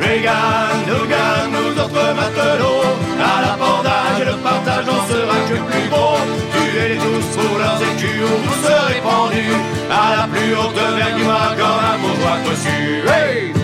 Reagan, 0.00 0.74
Dugan, 0.86 1.50
nous 1.52 1.82
autres 1.82 2.14
matelots, 2.14 2.94
à 3.20 3.42
l'abordage 3.42 4.20
et 4.20 4.24
le 4.24 4.36
partage 4.38 4.86
n'en 4.86 5.06
sera 5.06 5.36
que 5.48 5.56
plus 5.70 5.88
beau. 5.88 6.16
Tuez-les 6.52 6.96
tous 6.96 7.26
pour 7.36 7.58
leurs 7.58 7.80
écus 7.82 8.22
où 8.22 8.48
vous 8.48 8.66
serez 8.66 9.00
pendus, 9.02 9.56
à 9.90 10.16
la 10.16 10.26
plus 10.26 10.54
haute 10.54 10.74
vague 10.74 11.16
du 11.16 11.22
comme 11.22 11.80
un 11.90 11.98
bourgeois 11.98 12.38
cossu. 12.44 13.02
Hey! 13.06 13.63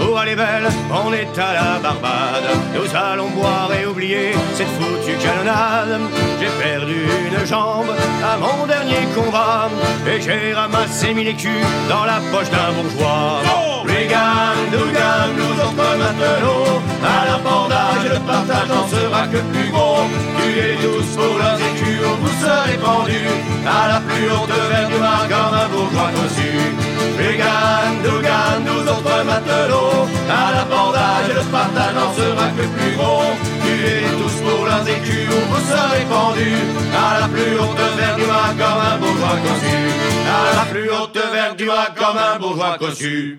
Aura 0.00 0.24
les 0.24 0.36
belles, 0.36 0.68
on 0.90 1.12
est 1.12 1.38
à 1.38 1.52
la 1.52 1.78
Barbade. 1.78 2.48
Nous 2.74 2.96
allons 2.96 3.28
boire 3.30 3.70
et 3.74 3.86
oublier 3.86 4.32
cette 4.54 4.68
foutue 4.68 5.18
canonnade. 5.18 6.00
J'ai 6.40 6.48
perdu 6.62 7.06
une 7.26 7.46
jambe 7.46 7.92
à 8.24 8.36
mon 8.38 8.66
dernier 8.66 9.06
combat 9.14 9.68
et 10.06 10.20
j'ai 10.20 10.54
ramassé 10.54 11.12
mille 11.12 11.28
écus 11.28 11.64
dans 11.88 12.04
la 12.04 12.20
poche 12.32 12.50
d'un 12.50 12.72
bourgeois. 12.72 13.73
Reagan, 13.94 14.58
Dugan, 14.72 15.30
nous 15.38 15.54
autres 15.62 15.90
matelots, 16.02 16.82
à 16.98 17.30
l'abordage 17.30 18.10
le 18.12 18.18
partage 18.26 18.68
n'en 18.68 18.88
sera 18.88 19.22
que 19.28 19.38
plus 19.52 19.70
gros. 19.70 20.02
Tuez 20.36 20.76
tous 20.82 21.14
pour 21.14 21.38
leurs 21.38 21.60
écus 21.60 22.02
vous 22.20 22.34
serez 22.42 22.76
pendus, 22.82 23.30
à 23.64 23.88
la 23.92 24.00
plus 24.00 24.26
haute 24.32 24.56
verre 24.70 24.88
du 24.88 24.98
mar 24.98 25.22
comme 25.30 25.54
un 25.62 25.68
bourgeois 25.68 26.10
cossu. 26.16 26.50
Reagan, 27.18 28.02
Dugan, 28.02 28.66
nous 28.66 28.82
autres 28.82 29.18
matelots, 29.30 30.08
à 30.26 30.44
l'abordage 30.54 31.30
le 31.38 31.44
partage 31.54 31.94
n'en 31.94 32.10
sera 32.18 32.46
que 32.56 32.66
plus 32.74 32.96
gros. 32.96 33.30
Tuez 33.62 34.10
tous 34.18 34.36
pour 34.42 34.66
leurs 34.66 34.88
écus 34.88 35.30
vous 35.50 35.64
serez 35.70 36.04
pendus, 36.10 36.66
à 36.98 37.20
la 37.20 37.28
plus 37.28 37.54
haute 37.60 37.84
verre 37.96 38.16
du 38.16 38.26
mar 38.26 38.50
comme 38.58 38.82
un 38.90 38.96
bourgeois 38.98 39.38
cossu. 39.44 39.78
À 40.26 40.56
la 40.58 40.64
plus 40.72 40.90
haute 40.90 41.20
verre 41.32 41.54
du 41.54 41.66
mar 41.66 41.94
comme 41.94 42.18
un 42.18 42.38
bourgeois 42.40 42.76
cossu. 42.76 43.38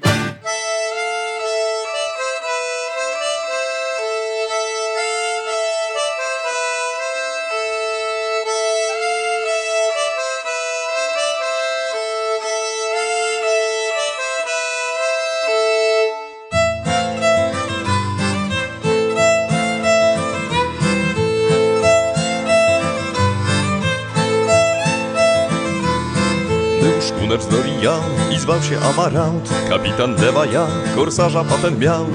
Kunecznor 27.25 27.65
i 27.65 27.85
ja 27.85 27.99
i 28.31 28.39
zwał 28.39 28.63
się 28.63 28.79
Amarant. 28.79 29.49
Kapitan 29.69 30.15
Lewa 30.21 30.45
ja, 30.45 30.67
korsarza 30.95 31.43
patent 31.43 31.79
miał. 31.79 32.05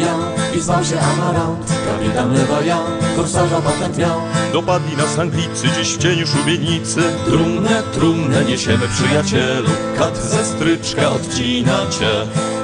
Ja 0.00 0.39
i 0.56 0.60
zwał 0.60 0.84
się 0.84 1.00
Amarant. 1.00 1.72
Kapitan 1.86 2.34
lewa 2.34 2.60
ja, 2.60 2.78
korsarza 3.16 3.60
patent 3.60 3.98
miał. 3.98 4.20
Dopadli 4.52 4.96
nas 4.96 5.18
Anglicy 5.18 5.66
dziś 5.78 5.94
w 5.94 5.98
cieniu 5.98 6.26
szubienicy. 6.26 7.00
Trumnę, 7.26 7.82
trumnę 7.94 8.44
niesiemy 8.44 8.88
przyjacielu, 8.88 9.70
kat 9.98 10.16
ze 10.16 10.44
stryczka 10.44 11.10
odcina 11.10 11.78
cię. 11.98 12.10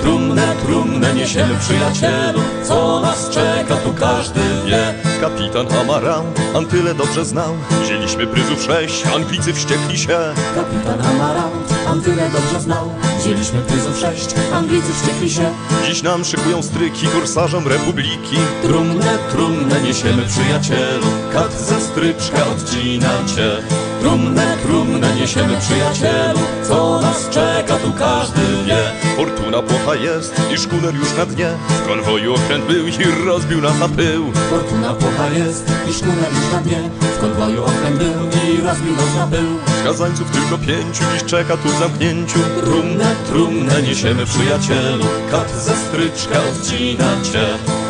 Trumnę, 0.01 0.55
trumnę 0.66 1.14
niesiemy 1.14 1.55
przyjacielu, 1.61 2.40
co 2.64 3.01
nas 3.01 3.31
czeka 3.31 3.77
tu 3.77 3.92
każdy 3.92 4.40
wie. 4.66 4.94
Kapitan 5.20 5.66
Amarant 5.81 6.40
Antyle 6.57 6.94
dobrze 6.94 7.25
znał. 7.25 7.55
Wzięliśmy 7.83 8.27
pryzów 8.27 8.62
sześć, 8.62 9.07
Anglicy 9.16 9.55
wściekli 9.55 9.99
się. 9.99 10.18
Kapitan 10.55 11.07
Amarant, 11.07 11.75
on 11.92 12.03
tyle 12.03 12.31
dobrze 12.31 12.61
znał. 12.61 12.90
Wzięliśmy 13.19 13.61
pryzów 13.61 13.99
sześć, 13.99 14.35
Anglicy 14.55 14.93
wściekli 14.93 15.31
się. 15.31 15.55
Dziś 15.89 16.03
nam 16.03 16.25
szykują 16.25 16.63
stryki 16.63 17.07
korsarzom 17.07 17.69
Republiki. 17.69 18.37
Trumnę, 18.63 19.19
trumnę 19.31 19.81
niesiemy 19.81 20.23
przyjacielu, 20.23 21.07
kat 21.33 21.53
ze 21.53 21.81
stryczka 21.81 22.47
odcina 22.47 23.11
cię. 23.37 23.63
Trumnę, 24.07 24.57
trumnę 24.62 25.14
niesiemy 25.14 25.57
przyjacielu, 25.61 26.38
co 26.69 27.01
nas 27.01 27.29
czeka 27.31 27.77
tu 27.77 27.92
każdy 27.92 28.40
wie. 28.66 28.79
Fortuna 29.16 29.62
płocha 29.62 29.95
jest 29.95 30.35
i 30.55 30.59
szkuner 30.59 30.95
już 30.95 31.16
na 31.16 31.27
dnie. 31.27 31.49
W 31.69 31.88
konwoju 31.88 32.35
okręt 32.35 32.64
był 32.64 32.87
i 32.87 33.25
rozbił 33.25 33.61
nas 33.61 33.79
na 33.79 33.88
pył. 33.88 34.33
Fortuna 34.51 34.95
płocha 34.95 35.29
jest 35.29 35.73
i 35.90 35.92
szkuner 35.92 36.31
już 36.33 36.53
na 36.53 36.59
dnie. 36.59 36.90
W 37.01 37.21
konwoju 37.21 37.64
okręt 37.64 37.97
był 37.99 38.23
i 38.49 38.61
rozbił 38.61 38.92
nos 38.92 39.14
na 39.16 39.27
pył. 39.27 39.47
Skazańców 39.81 40.31
tylko 40.31 40.59
pięciu 40.59 41.05
dziś 41.12 41.25
czeka 41.25 41.57
tu 41.57 41.69
w 41.69 41.79
zamknięciu. 41.79 42.38
Trumnę, 42.61 43.14
trumnę 43.29 43.83
niesiemy 43.83 44.27
przyjacielu, 44.27 45.05
kat 45.31 45.51
ze 45.51 45.77
stryczka 45.77 46.38
odcina 46.51 47.23
cię. 47.33 47.47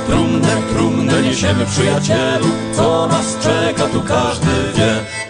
Trumnę, 0.06 0.56
trumnę 0.72 1.22
niesiemy 1.22 1.66
przyjacielu, 1.66 2.46
co 2.76 3.06
nas 3.06 3.36
czeka 3.42 3.86
tu 3.86 4.00
każdy 4.00 4.46
wie. 4.76 5.26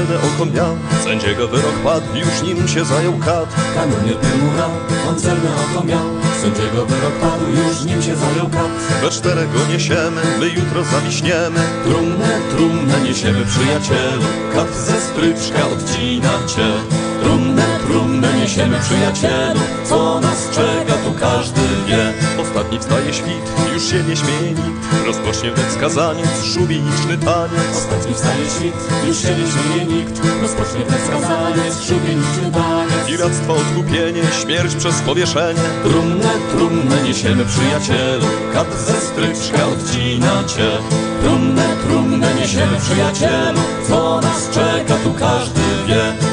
Celne 0.00 0.16
oko 0.18 0.46
miał. 0.46 0.76
Sędziego 1.04 1.48
wyrok 1.48 1.74
padł, 1.84 2.06
już 2.14 2.42
nim 2.42 2.68
się 2.68 2.84
zajął 2.84 3.18
kat. 3.18 3.48
Kanonier 3.74 4.16
Pyrmura, 4.16 4.68
on 5.08 5.20
celne 5.20 5.50
oko 5.64 5.84
miał. 5.84 6.06
Sędziego 6.42 6.86
wyrok 6.86 7.12
padł, 7.20 7.46
już 7.50 7.84
nim 7.84 8.02
się 8.02 8.16
zajął 8.16 8.48
kat. 8.48 8.70
We 9.02 9.10
czterech 9.10 9.52
go 9.52 9.58
niesiemy, 9.72 10.20
my 10.40 10.48
jutro 10.48 10.84
zawiśniemy. 10.84 11.60
Trumnę, 11.84 12.40
trumnę 12.50 13.00
niesiemy 13.00 13.46
przyjacielu, 13.46 14.26
kat 14.54 14.74
ze 14.74 15.00
stryczka 15.00 15.68
odcina 15.74 16.32
cię. 16.46 16.68
Trumnę, 17.22 17.66
trumnę 17.86 18.28
niesiemy 18.40 18.76
przyjacielu, 18.80 19.60
co 19.84 20.20
nas 20.20 20.50
czeka 20.50 20.89
każdy 21.20 21.60
wie. 21.86 22.12
Ostatni 22.42 22.78
wstaje 22.78 23.12
świt, 23.14 23.44
już 23.74 23.84
się 23.90 24.02
nie 24.08 24.16
śmieje 24.16 24.50
nikt. 24.50 25.06
Rozpocznie 25.06 25.50
wnet 25.50 25.72
skazaniec, 25.72 26.44
szubieniczny 26.54 27.18
taniec. 27.18 27.70
Ostatni 27.76 28.14
wstaje 28.14 28.44
świt, 28.56 28.74
już 29.06 29.18
się 29.22 29.28
nie 29.28 29.46
śmieje 29.52 29.84
nikt. 29.84 30.20
Rozpocznie 30.42 30.80
ten 30.80 30.98
skazaniec, 31.06 31.74
szubieniczny 31.88 32.50
taniec. 32.52 33.06
Piractwo, 33.06 33.52
odkupienie, 33.54 34.22
śmierć 34.42 34.74
przez 34.74 35.00
powieszenie. 35.00 35.60
Trumnę, 35.82 36.32
trumnę 36.52 37.02
niesiemy 37.02 37.44
przyjacielu, 37.44 38.26
kat 38.54 38.74
ze 38.86 39.00
stryczka 39.00 39.66
odcina 39.66 40.44
cię. 40.44 40.70
Trumnę, 41.22 41.66
trumnę 41.86 42.34
niesiemy 42.34 42.76
przyjacielu, 42.80 43.60
co 43.88 44.20
nas 44.20 44.50
czeka 44.50 44.94
tu 45.04 45.12
każdy 45.14 45.60
wie. 45.86 46.29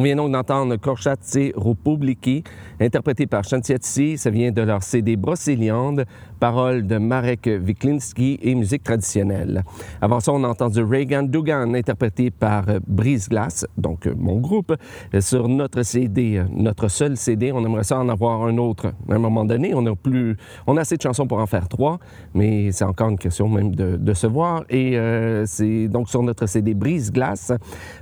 On 0.00 0.02
vient 0.02 0.16
donc 0.16 0.32
d'entendre 0.32 0.76
Korchatse 0.76 1.52
Republiki, 1.54 2.42
interprété 2.80 3.26
par 3.26 3.44
Chantietsi. 3.44 4.16
Ça 4.16 4.30
vient 4.30 4.50
de 4.50 4.62
leur 4.62 4.82
CD 4.82 5.14
Brocéliande, 5.14 6.06
paroles 6.38 6.86
de 6.86 6.96
Marek 6.96 7.46
Wiklinski 7.62 8.38
et 8.40 8.54
musique 8.54 8.82
traditionnelle. 8.82 9.62
Avant 10.00 10.20
ça, 10.20 10.32
on 10.32 10.42
a 10.42 10.48
entendu 10.48 10.82
Reagan 10.82 11.24
Dugan, 11.24 11.74
interprété 11.74 12.30
par 12.30 12.66
euh, 12.70 12.78
Brise 12.86 13.28
Glace, 13.28 13.66
donc 13.76 14.06
euh, 14.06 14.14
mon 14.16 14.38
groupe, 14.38 14.74
euh, 15.12 15.20
sur 15.20 15.48
notre 15.48 15.82
CD, 15.82 16.42
notre 16.50 16.88
seul 16.88 17.18
CD. 17.18 17.52
On 17.52 17.62
aimerait 17.62 17.84
ça 17.84 17.98
en 17.98 18.08
avoir 18.08 18.44
un 18.44 18.56
autre. 18.56 18.94
À 19.06 19.16
un 19.16 19.18
moment 19.18 19.44
donné, 19.44 19.74
on 19.74 19.84
a 19.84 19.94
plus, 19.94 20.34
on 20.66 20.78
a 20.78 20.80
assez 20.80 20.96
de 20.96 21.02
chansons 21.02 21.26
pour 21.26 21.40
en 21.40 21.46
faire 21.46 21.68
trois, 21.68 21.98
mais 22.32 22.72
c'est 22.72 22.84
encore 22.84 23.10
une 23.10 23.18
question 23.18 23.50
même 23.50 23.74
de, 23.74 24.14
se 24.14 24.26
voir. 24.26 24.64
Et 24.70 24.98
c'est 25.44 25.88
donc 25.88 26.08
sur 26.08 26.22
notre 26.22 26.46
CD 26.46 26.72
Brise 26.72 27.12
Glace, 27.12 27.52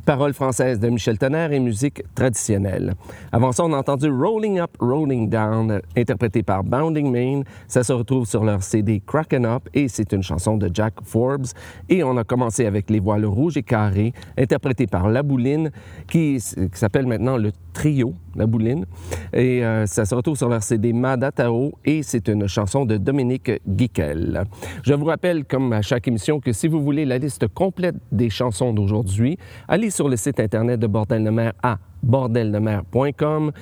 paroles 0.05 0.33
françaises 0.33 0.79
de 0.79 0.89
Michel 0.89 1.19
Tonnerre 1.19 1.53
et 1.53 1.59
musique 1.59 1.88
traditionnelle. 2.15 2.95
Avant 3.33 3.53
ça, 3.53 3.65
on 3.65 3.73
a 3.73 3.77
entendu 3.77 4.11
Rolling 4.11 4.61
Up, 4.61 4.71
Rolling 4.79 5.29
Down, 5.29 5.81
interprété 5.97 6.43
par 6.43 6.65
Bounding 6.65 7.11
Main. 7.11 7.43
Ça 7.67 7.83
se 7.83 7.93
retrouve 7.93 8.27
sur 8.27 8.45
leur 8.45 8.63
CD 8.63 9.03
Kraken 9.07 9.45
Up 9.45 9.69
et 9.75 9.89
c'est 9.89 10.13
une 10.13 10.23
chanson 10.23 10.57
de 10.57 10.71
Jack 10.73 10.95
Forbes. 11.05 11.47
Et 11.89 12.03
on 12.03 12.17
a 12.17 12.25
commencé 12.25 12.67
avec 12.67 12.91
Les 12.91 13.01
Voiles 13.01 13.27
Rouges 13.27 13.57
et 13.57 13.63
Carrés, 13.63 14.13
interprété 14.37 14.87
par 14.87 15.09
La 15.09 15.23
Bouline, 15.23 15.71
qui, 16.09 16.39
qui 16.39 16.79
s'appelle 16.79 17.07
maintenant 17.07 17.37
le 17.37 17.53
Trio, 17.79 18.13
La 18.35 18.47
Bouline. 18.47 18.87
Et 19.33 19.65
euh, 19.65 19.87
ça 19.87 20.05
se 20.05 20.13
retrouve 20.13 20.37
sur 20.37 20.49
leur 20.49 20.65
CD 20.65 20.93
Madatao 20.93 21.75
et 21.85 22.03
c'est 22.03 22.27
une 22.27 22.49
chanson 22.49 22.85
de 22.85 22.97
Dominique 22.97 23.53
Guiquel. 23.69 24.43
Je 24.83 24.95
vous 24.95 25.05
rappelle, 25.05 25.45
comme 25.45 25.73
à 25.73 25.81
chaque 25.81 26.09
émission, 26.09 26.41
que 26.41 26.53
si 26.53 26.67
vous 26.67 26.83
voulez 26.83 27.05
la 27.05 27.19
liste 27.19 27.47
complète 27.47 27.95
des 28.11 28.31
chansons 28.31 28.73
d'aujourd'hui, 28.73 29.39
allez 29.69 29.91
sur 29.91 30.09
le 30.09 30.17
site 30.17 30.41
internet 30.41 30.81
de 30.81 30.89
Bordel 30.89 31.23
de 31.23 31.31
mer 31.31 31.53
à 31.63 31.79
bordeldemer.com 32.03 33.53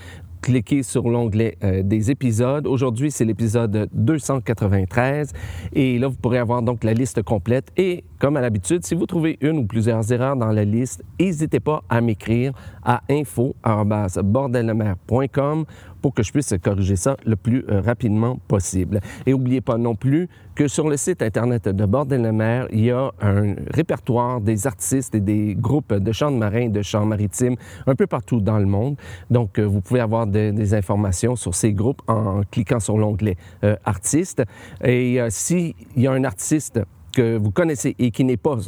cliquez 0.47 0.83
sur 0.85 1.09
l'onglet 1.09 1.59
euh, 1.65 1.83
des 1.83 2.13
épisodes. 2.13 2.69
Aujourd'hui, 2.69 3.11
c'est 3.11 3.25
l'épisode 3.25 3.89
293 3.93 5.33
et 5.73 5.99
là, 5.99 6.07
vous 6.07 6.15
pourrez 6.15 6.39
avoir 6.39 6.63
donc 6.63 6.85
la 6.85 6.95
liste 6.95 7.21
complète. 7.23 7.73
Et 7.77 8.05
comme 8.21 8.37
à 8.37 8.41
l'habitude, 8.41 8.87
si 8.87 8.95
vous 8.95 9.07
trouvez 9.07 9.39
une 9.41 9.59
ou 9.59 9.67
plusieurs 9.67 10.13
erreurs 10.13 10.37
dans 10.37 10.53
la 10.53 10.65
liste, 10.65 11.03
n'hésitez 11.19 11.59
pas 11.59 11.83
à 11.89 12.01
m'écrire 12.01 12.53
à 12.85 13.03
info@bordeldemer.com 13.11 15.65
pour 16.01 16.15
que 16.15 16.23
je 16.23 16.31
puisse 16.31 16.55
corriger 16.63 16.95
ça 16.95 17.17
le 17.27 17.35
plus 17.35 17.65
euh, 17.69 17.81
rapidement 17.81 18.39
possible. 18.47 19.01
Et 19.27 19.33
n'oubliez 19.33 19.61
pas 19.61 19.77
non 19.77 19.97
plus 19.97 20.29
que 20.55 20.69
sur 20.69 20.89
le 20.89 20.97
site 20.97 21.21
internet 21.21 21.69
de 21.69 21.85
Bordel 21.85 22.23
de 22.23 22.31
mer, 22.31 22.69
il 22.71 22.85
y 22.85 22.93
a 22.93 23.11
un 23.21 23.57
répertoire 23.75 24.41
des 24.41 24.69
artistes 24.69 25.17
et 25.17 25.21
des 25.21 25.55
groupes 25.55 25.93
de 25.93 26.13
chants 26.13 26.31
de 26.31 26.37
marins, 26.37 26.69
de 26.69 26.81
chants 26.81 27.05
maritimes, 27.05 27.57
un 27.87 27.97
peu 27.97 28.07
partout 28.07 28.41
dans 28.41 28.59
le 28.59 28.67
monde. 28.67 28.97
Donc, 29.31 29.59
euh, 29.59 29.65
vous 29.65 29.81
pouvez 29.81 30.01
avoir 30.01 30.27
de- 30.37 30.51
des 30.51 30.75
informations 30.75 31.35
sur 31.37 31.55
ces 31.55 31.73
groupes 31.73 32.03
en 32.09 32.43
cliquant 32.51 32.81
sur 32.81 32.97
l'onglet 32.99 33.37
euh, 33.65 33.77
artistes. 33.85 34.43
Et 34.85 35.21
euh, 35.21 35.29
s'il 35.31 35.75
y 35.97 36.07
a 36.07 36.13
un 36.13 36.25
artiste 36.25 36.81
que 37.17 37.39
vous 37.39 37.51
connaissez 37.51 37.97
et 37.99 38.11
qui 38.11 38.25
n'est 38.25 38.37
pas 38.37 38.59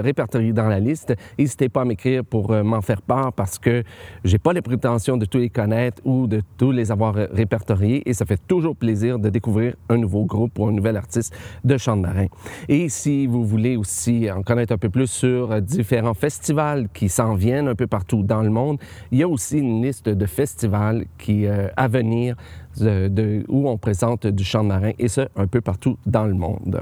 répertorié 0.00 0.52
dans 0.52 0.66
la 0.66 0.80
liste, 0.80 1.14
n'hésitez 1.38 1.68
pas 1.68 1.82
à 1.82 1.84
m'écrire 1.84 2.24
pour 2.24 2.50
euh, 2.50 2.64
m'en 2.64 2.80
faire 2.80 3.00
part 3.00 3.32
parce 3.32 3.60
que 3.60 3.84
j'ai 4.24 4.38
pas 4.38 4.52
les 4.52 4.60
prétentions 4.60 5.16
de 5.16 5.24
tous 5.24 5.38
les 5.38 5.50
connaître 5.50 6.02
ou 6.04 6.26
de 6.26 6.42
tous 6.58 6.72
les 6.72 6.90
avoir 6.90 7.16
euh, 7.16 7.26
répertoriés 7.30 8.02
et 8.04 8.12
ça 8.12 8.26
fait 8.26 8.40
toujours 8.48 8.74
plaisir 8.74 9.20
de 9.20 9.28
découvrir 9.28 9.76
un 9.88 9.98
nouveau 9.98 10.24
groupe 10.24 10.58
ou 10.58 10.66
un 10.66 10.72
nouvel 10.72 10.96
artiste 10.96 11.32
de 11.62 11.78
chant 11.78 11.96
de 11.96 12.02
marin. 12.02 12.26
Et 12.68 12.88
si 12.88 13.28
vous 13.28 13.44
voulez 13.44 13.76
aussi 13.76 14.28
en 14.28 14.42
connaître 14.42 14.72
un 14.72 14.78
peu 14.78 14.90
plus 14.90 15.06
sur 15.06 15.52
euh, 15.52 15.60
différents 15.60 16.14
festivals 16.14 16.88
qui 16.92 17.08
s'en 17.08 17.34
viennent 17.34 17.68
un 17.68 17.76
peu 17.76 17.86
partout 17.86 18.24
dans 18.24 18.42
le 18.42 18.50
monde, 18.50 18.78
il 19.12 19.18
y 19.18 19.22
a 19.22 19.28
aussi 19.28 19.58
une 19.58 19.80
liste 19.80 20.08
de 20.08 20.26
festivals 20.26 21.04
qui 21.18 21.46
euh, 21.46 21.68
à 21.76 21.86
venir 21.86 22.34
où 22.80 23.68
on 23.68 23.78
présente 23.78 24.26
du 24.26 24.44
chant 24.44 24.62
de 24.62 24.68
marin 24.68 24.92
et 24.98 25.08
ce 25.08 25.22
un 25.36 25.46
peu 25.46 25.60
partout 25.60 25.96
dans 26.06 26.24
le 26.24 26.34
monde. 26.34 26.80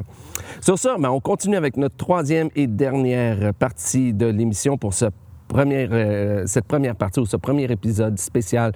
Sur 0.60 0.78
ça, 0.78 0.96
ben, 0.98 1.10
on 1.10 1.20
continue 1.20 1.56
avec 1.56 1.76
notre 1.76 1.96
troisième 1.96 2.48
et 2.56 2.66
dernière 2.66 3.54
partie 3.54 4.12
de 4.12 4.26
l'émission 4.26 4.76
pour 4.76 4.94
ce 4.94 5.06
première, 5.50 5.88
euh, 5.92 6.44
cette 6.46 6.64
première 6.64 6.94
partie 6.94 7.20
ou 7.20 7.26
ce 7.26 7.36
premier 7.36 7.64
épisode 7.64 8.18
spécial 8.18 8.72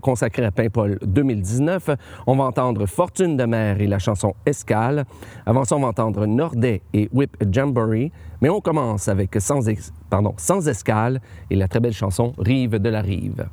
consacré 0.00 0.44
à 0.44 0.50
Paimpol 0.50 0.98
2019. 1.02 1.90
On 2.26 2.36
va 2.36 2.44
entendre 2.44 2.86
Fortune 2.86 3.36
de 3.36 3.44
mer 3.44 3.80
et 3.80 3.86
la 3.86 3.98
chanson 3.98 4.34
Escale. 4.44 5.04
Avant 5.46 5.64
ça, 5.64 5.76
on 5.76 5.80
va 5.80 5.88
entendre 5.88 6.26
Nordet 6.26 6.82
et 6.92 7.08
Whip 7.12 7.36
Jamboree. 7.50 8.10
Mais 8.40 8.48
on 8.48 8.60
commence 8.60 9.08
avec 9.08 9.36
Sans, 9.38 9.60
pardon, 10.08 10.34
Sans 10.38 10.66
Escale 10.66 11.20
et 11.50 11.56
la 11.56 11.68
très 11.68 11.80
belle 11.80 11.92
chanson 11.92 12.32
Rive 12.38 12.78
de 12.78 12.88
la 12.88 13.00
Rive. 13.00 13.46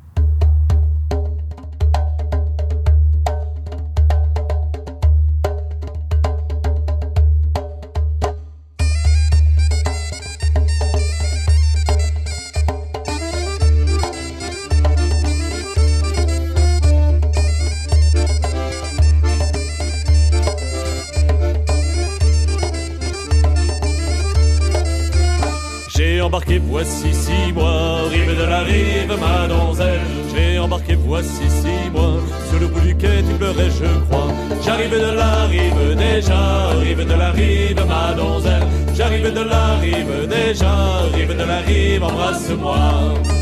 Voici 26.68 27.12
six 27.14 27.52
mois, 27.52 28.08
rive 28.10 28.36
de 28.36 28.44
la 28.44 28.60
rive, 28.60 29.14
ma 29.20 29.46
donzelle. 29.48 30.00
J'ai 30.32 30.58
embarqué 30.58 30.94
voici 30.94 31.48
six 31.48 31.90
mois, 31.90 32.20
sur 32.48 32.60
le 32.60 32.66
bout 32.68 32.80
du 32.80 32.94
quai 32.96 33.22
tu 33.28 33.34
pleurais, 33.34 33.70
je 33.70 33.90
crois. 34.08 34.32
J'arrive 34.64 34.92
de 34.92 35.12
la 35.16 35.44
rive 35.46 35.96
déjà, 35.96 36.68
rive 36.80 37.06
de 37.06 37.14
la 37.14 37.30
rive, 37.30 37.84
ma 37.86 38.14
donzelle. 38.14 38.66
J'arrive 38.94 39.32
de 39.32 39.40
la 39.40 39.76
rive 39.76 40.28
déjà, 40.28 40.74
rive 41.14 41.36
de 41.36 41.44
la 41.44 41.58
rive, 41.58 42.02
embrasse-moi. 42.02 43.37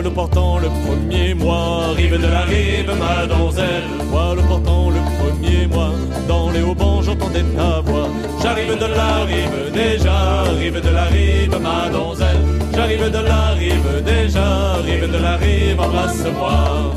Voile 0.00 0.14
portant 0.14 0.58
le 0.58 0.68
premier 0.86 1.34
mois, 1.34 1.88
rive 1.94 2.18
de 2.18 2.26
la 2.26 2.40
rive, 2.44 2.90
ma 2.98 3.26
donzelle. 3.26 3.84
Voile 4.10 4.38
portant 4.48 4.88
le 4.88 5.00
premier 5.18 5.66
mois, 5.66 5.92
dans 6.26 6.48
les 6.50 6.62
haubans 6.62 7.02
j'entendais 7.02 7.44
ta 7.54 7.80
voix. 7.80 8.08
J'arrive 8.42 8.78
de 8.78 8.86
la 8.86 9.24
rive 9.24 9.72
déjà, 9.74 10.42
rive 10.58 10.80
de 10.80 10.88
la 10.88 11.04
rive, 11.04 11.54
ma 11.60 11.90
donzelle. 11.90 12.40
J'arrive 12.74 13.10
de 13.10 13.18
la 13.18 13.48
rive 13.50 14.02
déjà, 14.02 14.76
rive 14.76 15.12
de 15.12 15.18
la 15.18 15.36
rive, 15.36 15.78
embrasse-moi. 15.78 16.94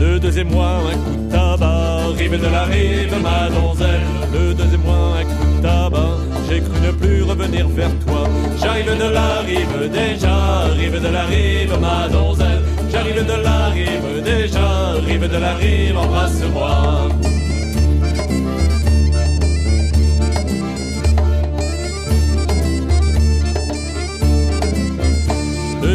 Le 0.00 0.18
deuxième 0.18 0.50
mois, 0.50 0.80
un 0.92 0.96
coup 0.96 1.13
rive 2.12 2.40
de 2.40 2.46
la 2.46 2.64
rive, 2.64 3.14
ma 3.22 3.48
donzelle. 3.48 4.00
Le 4.32 4.54
deuxième 4.54 4.82
mois, 4.82 5.18
un 5.20 5.24
coup 5.24 5.56
de 5.56 5.62
tabac, 5.62 6.16
j'ai 6.48 6.60
cru 6.60 6.80
ne 6.80 6.92
plus 6.92 7.22
revenir 7.22 7.68
vers 7.68 7.90
toi. 8.06 8.28
J'arrive 8.60 8.96
de 8.96 9.08
la 9.18 9.40
rive 9.40 9.90
déjà, 9.90 10.64
rive 10.76 11.00
de 11.00 11.08
la 11.08 11.24
rive, 11.24 11.74
ma 11.80 12.08
donzelle. 12.08 12.62
J'arrive 12.90 13.26
de 13.26 13.42
la 13.42 13.68
rive 13.68 14.22
déjà, 14.22 14.92
rive 15.06 15.28
de 15.28 15.38
la 15.38 15.54
rive, 15.54 15.96
embrasse-moi. 15.96 17.33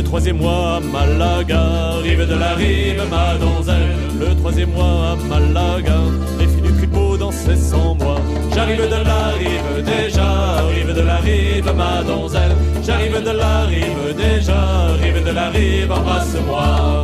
Troisième 0.10 0.38
mois 0.38 0.78
à 0.78 0.80
Malaga, 0.80 2.00
rive 2.02 2.26
de 2.28 2.34
la 2.34 2.54
rive, 2.56 3.04
ma 3.12 3.36
donzelle. 3.38 3.96
Le 4.20 4.36
troisième 4.36 4.72
mois 4.72 5.12
à 5.12 5.16
Malaga, 5.16 6.00
les 6.40 6.48
filles 6.48 6.64
du 6.64 6.74
tripot 6.78 7.16
dansaient 7.16 7.56
sans 7.56 7.94
moi. 7.94 8.18
J'arrive 8.56 8.90
de 8.96 9.02
la 9.12 9.28
rive 9.42 9.84
déjà, 9.86 10.62
rive 10.74 10.94
de 10.96 11.02
la 11.02 11.18
rive, 11.18 11.72
ma 11.78 12.02
donzelle. 12.02 12.56
J'arrive 12.84 13.24
de 13.24 13.30
la 13.30 13.66
rive 13.66 14.16
déjà, 14.18 14.62
rive 15.00 15.24
de 15.24 15.32
la 15.32 15.50
rive, 15.50 15.92
embrasse-moi. 15.92 16.99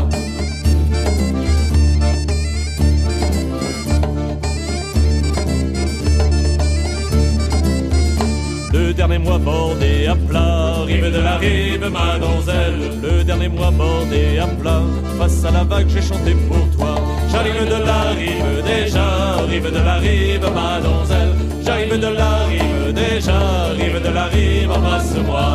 Rive 10.96 11.12
de 11.12 11.22
la 11.22 11.38
rive, 11.38 11.90
ma 11.92 12.18
donzelle. 12.20 12.80
Le 13.04 13.24
dernier 13.24 13.50
mois 13.50 13.72
bordé 13.72 14.38
à 14.40 14.48
plat, 14.48 14.84
face 15.18 15.44
à 15.46 15.52
la 15.52 15.64
vague, 15.64 15.88
j'ai 15.90 16.02
chanté 16.02 16.32
pour 16.48 16.66
toi. 16.76 16.96
J'arrive 17.32 17.66
de 17.66 17.80
la 17.90 18.02
rive 18.20 18.64
déjà, 18.66 19.08
rive 19.48 19.72
de 19.72 19.84
la 19.90 19.96
rive, 19.96 20.48
ma 20.54 20.80
donzelle. 20.86 21.34
J'arrive 21.66 22.00
de 22.00 22.12
la 22.22 22.34
rive 22.52 22.94
déjà, 22.94 23.40
rive 23.80 24.02
de 24.02 24.10
la 24.10 24.26
rive, 24.26 24.72
embrasse-moi. 24.72 25.46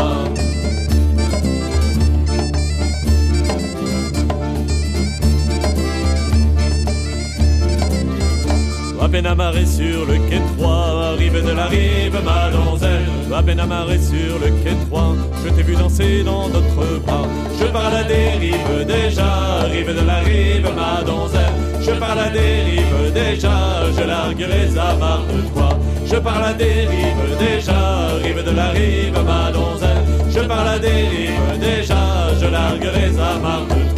À 9.03 9.09
peine 9.09 9.27
sur 9.67 10.05
le 10.05 10.19
quai 10.29 10.41
3, 10.59 10.80
rive 11.19 11.45
de 11.45 11.53
la 11.53 11.67
rive, 11.67 12.19
ma 12.25 12.51
donzelle. 12.51 13.07
À 13.35 13.43
peine 13.43 13.61
amarré 13.61 13.99
sur 13.99 14.39
le 14.39 14.51
quai 14.63 14.75
3, 14.89 15.17
je 15.45 15.51
t'ai 15.51 15.63
vu 15.63 15.75
danser 15.77 16.23
dans 16.25 16.49
notre 16.49 17.01
bras. 17.05 17.27
Je 17.59 17.67
pars 17.67 17.87
à 17.87 17.91
la 17.91 18.03
dérive 18.05 18.85
déjà, 18.87 19.63
rive 19.71 19.95
de 19.95 20.07
la 20.07 20.19
rive, 20.19 20.69
ma 20.75 21.03
donzelle. 21.05 21.55
Je 21.81 21.93
pars 21.93 22.11
à 22.11 22.15
la 22.15 22.29
dérive 22.31 23.13
déjà, 23.15 23.57
je 23.97 24.05
largue 24.05 24.47
les 24.55 24.79
amarres 24.79 25.27
de 25.33 25.41
toi. 25.53 25.69
Je 26.07 26.17
pars 26.17 26.37
à 26.39 26.49
la 26.49 26.53
dérive 26.55 27.39
déjà, 27.39 28.09
rive 28.23 28.45
de 28.45 28.51
la 28.51 28.69
rive, 28.71 29.19
ma 29.25 29.53
donzelle. 29.53 30.05
Je 30.31 30.41
pars 30.41 30.61
à 30.61 30.65
la 30.73 30.79
dérive 30.79 31.59
déjà, 31.61 32.03
je 32.41 32.47
largue 32.47 32.91
les 32.95 33.19
amarres 33.19 33.67
de 33.69 33.75
toi. 33.75 33.90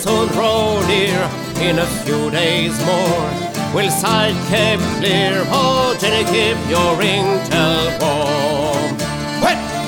Soon 0.00 0.28
roll 0.38 0.80
near. 0.86 1.20
In 1.60 1.78
a 1.78 1.86
few 2.04 2.30
days 2.30 2.74
more, 2.86 3.28
we'll 3.74 3.90
sight 3.90 4.36
Cape 4.48 4.80
Clear. 4.98 5.44
Oh, 5.52 5.96
Jenny, 6.00 6.24
keep 6.32 6.58
your 6.68 6.96
ring 6.96 7.26
till 7.48 7.86
warm. 8.00 8.60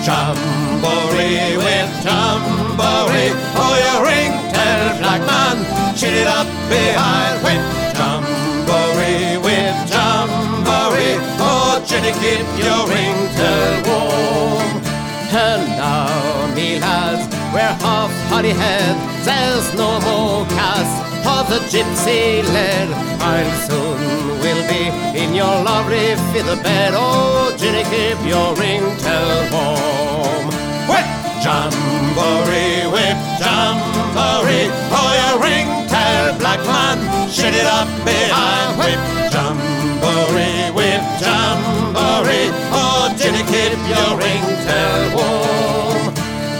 Jamboree 0.03 1.57
with 1.63 1.91
jamboree, 2.03 3.31
oh 3.55 3.75
you 3.85 3.97
ring-tail 4.03 4.99
black 4.99 5.23
man, 5.23 5.57
chin 5.95 6.13
it 6.13 6.27
up 6.27 6.49
behind 6.67 7.39
with 7.45 7.63
jamboree 7.95 9.39
with 9.39 9.79
jamboree, 9.87 11.15
oh 11.39 11.79
Jenny 11.87 12.11
keep 12.19 12.47
your 12.59 12.83
ring-tail 12.91 13.73
warm. 13.87 14.83
Now, 15.31 16.53
me 16.53 16.81
lads, 16.81 17.33
we're 17.55 17.77
half 17.87 18.11
honey 18.29 18.51
head, 18.51 18.97
there's 19.25 19.75
no 19.75 20.01
more 20.01 20.47
cast 20.47 20.97
of 21.27 21.49
the 21.49 21.61
gypsy 21.71 22.43
lead. 22.55 22.89
I'll 23.21 23.53
soon 23.67 24.33
will 24.43 24.65
be 24.69 24.91
in 25.19 25.35
your 25.35 25.63
lovely 25.63 26.17
feather 26.33 26.61
bed. 26.63 26.93
Oh, 26.95 27.55
Jenny, 27.57 27.85
keep 27.93 28.19
your 28.27 28.51
ringtail 28.59 29.39
warm. 29.55 30.47
Whip, 30.91 31.07
jamboree, 31.45 32.91
whip, 32.91 33.19
jamboree. 33.39 34.69
Oh, 34.91 35.11
your 35.21 35.37
ringtail 35.45 36.39
black 36.39 36.61
man, 36.67 36.99
shut 37.31 37.55
it 37.55 37.67
up 37.67 37.89
behind. 38.05 38.79
Whip, 38.83 39.01
jamboree, 39.31 40.75
whip, 40.75 41.03
jamboree. 41.23 42.51
Oh, 42.75 43.15
Jenny, 43.17 43.43
keep 43.47 43.79
your 43.87 44.11
ringtail 44.19 45.03
warm. 45.15 46.15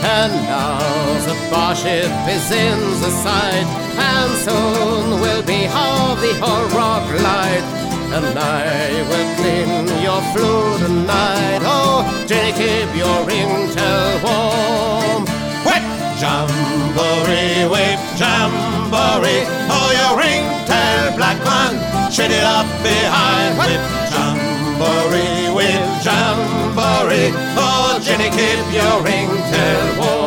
And 0.05 0.33
now 0.47 0.92
the 1.33 1.39
barship 1.49 2.11
is 2.29 2.51
in 2.51 2.79
the 3.01 3.11
sight, 3.25 3.67
and 3.97 4.31
soon 4.45 5.21
will 5.21 5.43
be 5.43 5.65
half 5.75 6.19
the 6.21 6.33
rock 6.75 7.05
light. 7.21 7.65
And 8.13 8.37
I 8.37 9.01
will 9.09 9.29
clean 9.39 9.85
your 10.05 10.21
flue 10.31 10.77
tonight. 10.77 11.61
Oh, 11.63 12.05
Jenny, 12.27 12.53
keep 12.53 12.89
your 12.95 13.19
ringtail 13.25 14.21
warm. 14.25 15.23
Whip, 15.65 15.85
jamboree, 16.21 17.65
whip, 17.73 18.01
jamboree. 18.19 19.43
Oh, 19.73 19.89
your 19.99 20.13
ringtail 20.21 21.17
black 21.17 21.39
man, 21.49 21.73
shut 22.11 22.29
it 22.29 22.43
up 22.43 22.69
behind. 22.85 23.57
Whip, 23.57 23.81
jamboree, 24.13 25.49
whip, 25.57 25.83
jamboree. 26.05 27.31
Oh, 27.57 27.99
Jenny, 28.03 28.29
keep 28.29 28.65
your 28.77 28.95
ringtail 29.01 29.97
warm. 29.97 30.22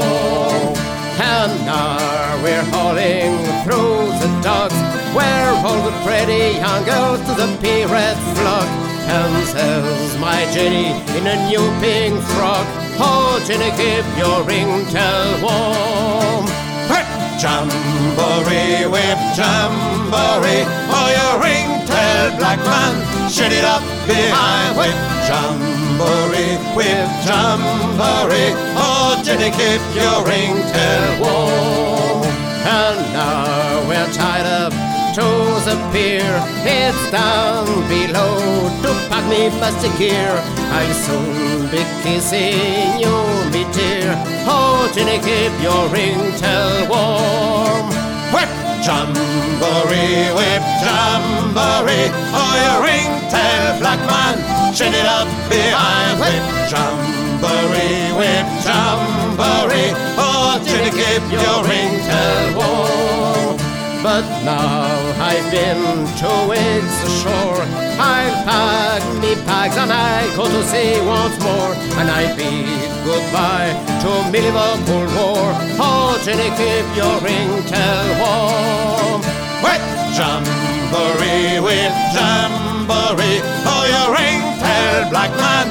Now 1.65 2.43
we're 2.43 2.65
hauling 2.75 3.39
through 3.63 4.11
the 4.23 4.31
docks 4.43 4.75
where 5.15 5.51
all 5.65 5.81
the 5.83 5.95
pretty 6.05 6.59
young 6.59 6.85
girls 6.85 7.21
to 7.27 7.35
the 7.35 7.49
pirate 7.63 8.19
flock. 8.35 8.69
There's 9.07 10.19
my 10.19 10.45
Jenny 10.53 10.91
in 11.17 11.27
a 11.27 11.37
new 11.49 11.65
pink 11.81 12.21
frock. 12.35 12.67
Oh, 12.99 13.41
Jenny, 13.47 13.71
give 13.77 14.07
your 14.19 14.43
ringtail 14.43 15.41
warm. 15.41 16.45
Whip, 16.91 17.07
jamboree, 17.41 18.87
whip, 18.91 19.19
jamboree. 19.39 20.65
Oh, 20.91 21.09
your 21.17 21.35
ringtail 21.41 22.37
black 22.37 22.59
man, 22.59 22.95
shut 23.31 23.53
it 23.53 23.65
up 23.65 23.83
behind. 24.07 24.77
Whip, 24.77 24.97
jamboree, 25.29 25.86
whip, 25.99 27.09
jamboree. 27.25 28.53
Oh, 28.77 29.21
Jenny, 29.25 29.51
keep 29.51 29.83
your 29.95 30.25
ringtail 30.25 31.21
warm. 31.21 32.25
And 32.67 32.99
now 33.13 33.89
we're 33.89 34.13
tied 34.13 34.47
up 34.47 34.73
to 35.15 35.27
the 35.65 35.77
pier. 35.93 36.37
It's 36.65 37.11
down 37.11 37.67
below 37.89 38.37
to 38.83 38.91
pack 39.09 39.25
me 39.29 39.49
plastic 39.59 39.97
gear. 39.99 40.35
I'll 40.77 40.95
soon 40.95 41.71
be 41.71 41.83
kissing 42.03 43.01
you, 43.01 43.17
me 43.53 43.65
dear. 43.73 44.13
Oh, 44.47 44.91
Jenny, 44.95 45.19
keep 45.19 45.55
your 45.63 45.89
ringtail 45.89 46.89
warm. 46.91 48.16
Jamboree, 48.87 50.31
whip, 50.39 50.63
jamboree. 50.79 52.07
Oh, 52.31 52.55
your 52.63 52.79
ringtail 52.87 53.81
black 53.81 53.99
man, 54.07 54.39
shut 54.73 54.95
it 54.95 55.05
up 55.05 55.27
behind. 55.51 56.21
Whip, 56.23 56.45
jamboree, 56.71 58.15
whip, 58.15 58.47
jamboree. 58.63 59.91
Oh, 60.17 60.63
keep 60.63 61.25
your 61.33 61.43
ringtail 61.43 61.43
warm. 61.43 61.46
But 64.17 64.45
now 64.45 64.89
I've 65.21 65.45
been 65.53 65.77
two 66.17 66.49
weeks 66.49 66.97
ashore. 67.05 67.61
I'll 68.01 68.33
pack 68.49 69.05
me 69.21 69.35
bags 69.45 69.77
and 69.77 69.93
I 69.93 70.25
go 70.35 70.49
to 70.49 70.63
sea 70.65 71.05
once 71.05 71.37
more. 71.45 71.77
And 72.01 72.09
I 72.09 72.33
bid 72.33 72.65
goodbye 73.05 73.77
to 74.01 74.11
me 74.33 74.41
Liverpool 74.41 75.05
war. 75.13 75.53
Oh, 75.77 76.17
Jenny, 76.25 76.49
keep 76.57 76.89
your 76.97 77.21
ring 77.21 77.61
ringtail 77.61 78.09
warm. 78.17 79.21
Whip, 79.61 79.85
jamboree, 80.17 81.61
whip, 81.61 81.93
jamboree. 82.17 83.45
Oh, 83.69 83.85
your 83.93 84.09
ringtail 84.17 85.11
black 85.13 85.33
man, 85.37 85.69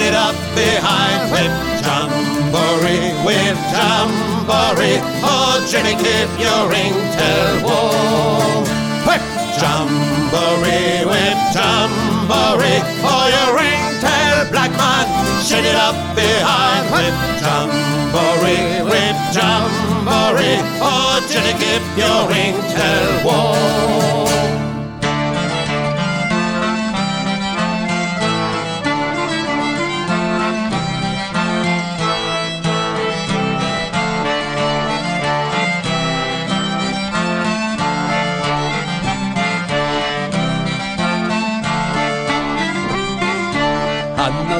it 0.00 0.14
up 0.14 0.36
behind. 0.54 1.30
Whip, 1.30 1.52
jamboree, 1.84 3.12
whip, 3.26 3.58
jamboree. 3.74 4.98
Oh, 5.22 5.60
Jenny, 5.68 5.94
keep 5.94 6.30
your 6.40 6.62
ringtail 6.72 7.62
warm. 7.66 8.64
Whip, 9.06 9.22
jamboree, 9.58 11.04
whip, 11.04 11.38
jamboree. 11.54 12.80
Oh, 13.04 13.26
your 13.34 13.50
ringtail 13.58 14.50
black 14.50 14.72
man, 14.80 15.06
it 15.50 15.76
up 15.76 15.96
behind. 16.16 16.84
Whip, 16.94 17.14
jamboree, 17.42 18.82
whip, 18.90 19.16
jamboree. 19.36 20.60
Oh, 20.80 21.20
Jenny, 21.28 21.54
keep 21.60 21.84
your 22.00 22.28
ringtail 22.28 23.24
warm. 23.24 24.25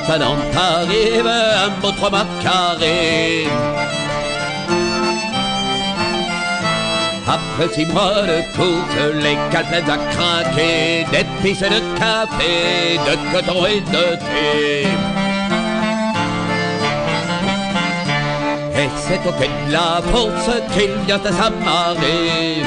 En 0.08 0.12
attendant 0.12 0.36
t'arrives 0.52 1.26
un 1.26 1.68
beau 1.80 1.90
trois 1.90 2.10
mètres 2.10 2.26
carrés. 2.40 3.48
Après 7.26 7.74
six 7.74 7.86
mois 7.86 8.22
de 8.22 8.40
course, 8.56 8.96
les 9.14 9.36
calpettes 9.50 9.88
à 9.88 9.98
craquer, 10.12 11.06
d'épices 11.10 11.62
et 11.62 11.70
de 11.70 11.80
café, 11.98 12.98
de 13.04 13.32
coton 13.32 13.66
et 13.66 13.80
de 13.80 14.16
thé. 14.16 14.86
Et 18.78 18.88
c'est 18.96 19.28
au 19.28 19.32
quai 19.32 19.50
de 19.66 19.72
la 19.72 20.00
bourse 20.12 20.50
qu'il 20.72 20.92
vient 21.04 21.20
à 21.24 21.32
s'amarrer. 21.32 22.62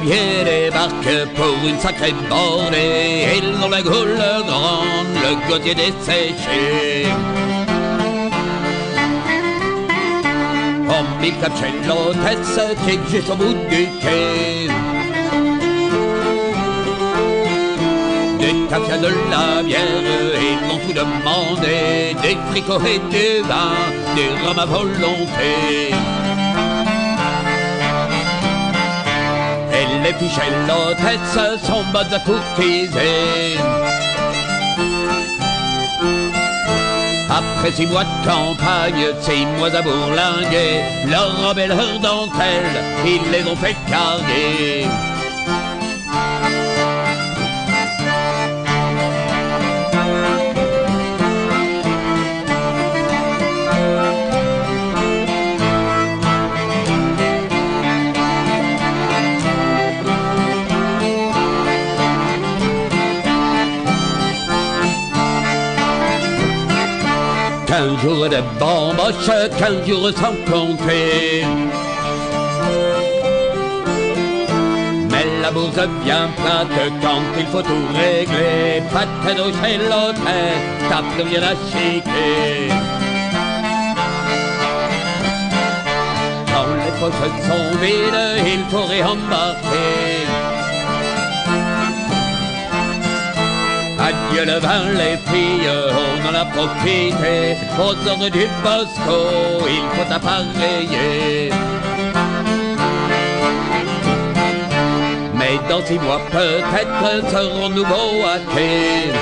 Gabiers 0.00 0.44
débarquent 0.44 1.28
pour 1.36 1.68
une 1.68 1.78
sacrée 1.78 2.14
bordée. 2.28 3.26
Ils 3.36 3.64
ont 3.64 3.68
la 3.68 3.82
goule 3.82 4.16
grande, 4.46 5.14
le 5.22 5.48
gosier 5.48 5.74
desséché. 5.74 7.06
On 10.88 11.20
mit 11.20 11.32
comme 11.32 11.56
chez 11.56 11.72
l'hôtesse 11.86 12.60
qui 12.84 12.90
est 12.90 13.10
juste 13.10 13.30
au 13.30 13.36
bout 13.36 13.54
du 13.68 13.86
quai. 14.00 14.68
Des 18.38 18.66
tafias 18.68 18.98
de 18.98 19.08
la 19.30 19.62
bière, 19.62 19.80
ils 20.40 20.66
m'ont 20.66 20.78
tout 20.78 20.94
demandé. 20.94 22.16
Des 22.22 22.36
fricots 22.50 22.80
et 22.86 22.98
du 23.10 23.42
vin, 23.46 23.74
des 24.16 24.46
rhums 24.46 24.58
à 24.58 24.64
volonté. 24.64 26.19
L'hôtesse 30.12 31.62
sont 31.64 31.84
bonnes 31.92 32.12
à 32.12 32.18
courtiser. 32.18 33.58
Après 37.30 37.70
six 37.70 37.86
mois 37.86 38.02
de 38.02 38.26
campagne, 38.26 39.06
six 39.20 39.46
mois 39.56 39.72
à 39.72 39.82
bourlinguer, 39.82 40.82
leur 41.06 41.46
robe 41.46 41.58
et 41.58 41.68
leur 41.68 42.00
dentelle, 42.00 42.82
ils 43.06 43.30
les 43.30 43.48
ont 43.48 43.56
fait 43.56 43.76
carguer. 43.88 44.86
Quinze 68.00 68.12
jours 68.12 68.28
de 68.28 68.40
bamboche, 68.58 69.30
quinze 69.58 69.86
jours 69.86 70.10
sans 70.16 70.34
compter. 70.50 71.44
Mais 75.10 75.26
la 75.42 75.50
bourse 75.50 75.86
bien 76.02 76.28
plate 76.36 76.68
quand 77.02 77.22
il 77.38 77.46
faut 77.46 77.62
tout 77.62 77.86
régler. 77.94 78.82
Pas 78.92 79.04
de 79.04 79.26
cadeau 79.26 79.50
chez 79.62 79.76
l'hôtel, 79.76 80.52
t'as 80.88 81.02
plus 81.12 81.24
rien 81.28 81.42
à 81.42 81.54
chiquer. 81.68 82.72
Quand 86.46 86.70
les 86.82 86.92
poches 87.00 87.24
sont 87.48 87.78
vides, 87.82 88.44
il 88.46 88.64
faut 88.70 88.86
réembarquer. 88.86 90.59
Adieu 94.10 94.44
le 94.44 94.58
vin, 94.58 94.86
les 95.00 95.16
filles, 95.30 95.70
on 95.70 96.28
en 96.28 96.34
a 96.34 96.44
profité. 96.46 97.56
Aux 97.78 98.08
ordres 98.08 98.28
du 98.28 98.46
Bosco, 98.64 99.20
il 99.68 99.84
faut 99.94 100.12
appareiller. 100.12 101.52
Mais 105.34 105.60
dans 105.68 105.84
six 105.86 105.98
mois, 106.00 106.20
peut-être 106.32 107.30
serons-nous 107.30 107.84
beaux 107.84 108.26
à 108.26 108.38
quai. 108.52 109.12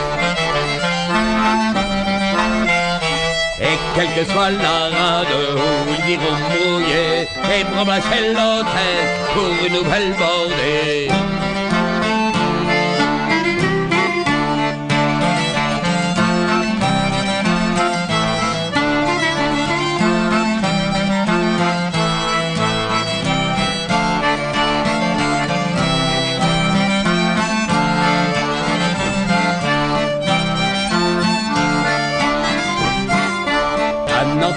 Et 3.61 3.79
quelle 3.95 4.13
que 4.17 4.33
soit 4.33 4.51
la 4.51 4.79
rade 4.97 5.35
où 5.35 5.59
ils 5.99 6.13
iront 6.13 6.39
mouiller, 6.51 7.29
et 7.55 7.65
chez 8.09 8.29
l'hôtel 8.33 9.05
pour 9.35 9.67
une 9.67 9.75
nouvelle 9.75 10.15
bordée. 10.19 11.28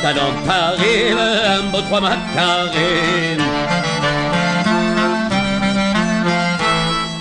Nantes, 0.04 0.50
arrive 0.50 1.16
un 1.16 1.70
beau 1.72 1.82
trois 1.82 2.02
carré. 2.34 3.38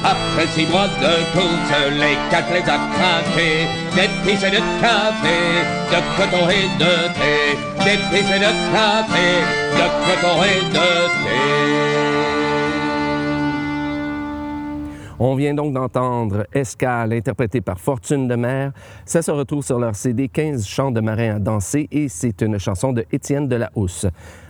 Après 0.02 0.46
six 0.54 0.66
mois 0.66 0.88
de 0.88 1.14
course, 1.34 1.72
les 2.00 2.16
quatre 2.30 2.52
les 2.54 2.60
a 2.60 2.78
craqués. 2.94 3.68
D'épices 3.94 4.42
et 4.44 4.50
de 4.50 4.62
café, 4.80 5.36
de 5.92 6.00
coton 6.16 6.48
et 6.48 6.68
de 6.78 6.94
thé. 7.18 7.58
D'épices 7.84 8.30
et 8.34 8.38
de 8.38 8.52
café, 8.72 9.28
de 9.76 9.86
coton 10.06 10.42
et 10.42 10.64
de 10.64 10.88
thé. 11.22 11.89
On 15.22 15.34
vient 15.34 15.52
donc 15.52 15.74
d'entendre 15.74 16.46
Escale, 16.54 17.12
interprété 17.12 17.60
par 17.60 17.78
Fortune 17.78 18.26
de 18.26 18.36
Mer. 18.36 18.72
Ça 19.04 19.20
se 19.20 19.30
retrouve 19.30 19.62
sur 19.62 19.78
leur 19.78 19.94
CD 19.94 20.28
15 20.28 20.66
chants 20.66 20.90
de 20.90 21.02
marins 21.02 21.36
à 21.36 21.38
danser 21.38 21.88
et 21.92 22.08
c'est 22.08 22.40
une 22.40 22.58
chanson 22.58 22.94
de 22.94 23.04
Étienne 23.12 23.46
de 23.46 23.56
la 23.56 23.70
Housse. 23.74 24.06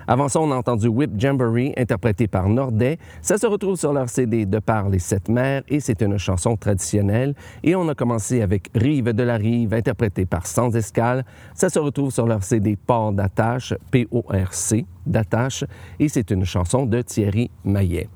Avant 0.07 0.29
ça, 0.29 0.39
on 0.39 0.53
a 0.53 0.55
entendu 0.55 0.87
Whip 0.87 1.11
Jamboree, 1.19 1.75
interprété 1.77 2.29
par 2.29 2.49
Nordet. 2.49 2.99
Ça 3.21 3.37
se 3.37 3.49
retrouve 3.49 3.77
sur 3.77 3.93
leur 3.93 4.09
CD 4.09 4.47
De 4.47 4.61
par 4.61 4.89
les 4.89 5.01
sept 5.01 5.29
mers 5.29 5.63
et 5.67 5.81
c'est 5.81 6.03
une 6.03 6.19
chanson 6.19 6.57
traditionnelle. 6.57 7.35
Et 7.65 7.75
on 7.75 7.89
a 7.89 7.97
commencé 7.97 8.41
avec 8.41 8.71
Rive 8.73 9.13
de 9.13 9.25
la 9.25 9.39
Rive, 9.39 9.75
interprété 9.75 10.25
par 10.25 10.47
Sans 10.47 10.77
Escale. 10.77 11.25
Ça 11.53 11.69
se 11.69 11.81
retrouve 11.81 12.13
sur 12.13 12.29
leur 12.29 12.45
CD 12.45 12.77
Port 12.77 13.11
d'attache, 13.11 13.75
P-O-R-C, 13.91 14.87
d'attache, 15.05 15.65
et 15.99 16.09
c'est 16.09 16.31
une 16.31 16.45
chanson 16.45 16.87
de 16.87 17.03
Thierry 17.03 17.51
Maillet. 17.65 18.09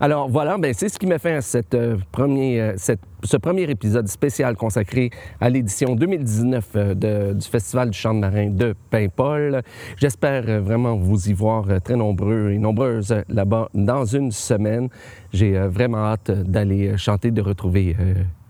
Alors 0.00 0.28
voilà, 0.28 0.58
ben, 0.58 0.72
c'est 0.74 0.88
ce 0.88 0.98
qui 0.98 1.06
m'a 1.06 1.18
fait 1.18 1.40
cette, 1.40 1.74
euh, 1.74 1.96
premier, 2.12 2.60
euh, 2.60 2.74
cette- 2.76 3.00
ce 3.24 3.38
premier 3.38 3.62
épisode 3.62 4.06
spécial 4.06 4.54
consacré 4.54 5.10
à 5.40 5.48
l'édition 5.48 5.96
2019 5.96 6.68
euh, 6.76 7.32
du 7.32 7.48
Festival 7.48 7.90
du 7.90 7.98
chant 7.98 8.12
de 8.12 8.20
marin 8.20 8.50
de 8.50 8.74
Paimpol. 8.90 9.62
J'espère 9.96 10.44
euh, 10.46 10.60
vraiment 10.60 10.96
vous 10.96 11.30
y 11.30 11.32
voir 11.32 11.64
euh, 11.70 11.78
très 11.80 11.96
nombreux 11.96 12.50
et 12.50 12.58
nombreuses 12.58 13.14
là-bas 13.28 13.70
dans 13.72 14.04
une 14.04 14.30
semaine. 14.30 14.88
J'ai 15.32 15.58
vraiment 15.58 16.04
hâte 16.04 16.30
d'aller 16.30 16.96
chanter, 16.96 17.32
de 17.32 17.42
retrouver 17.42 17.96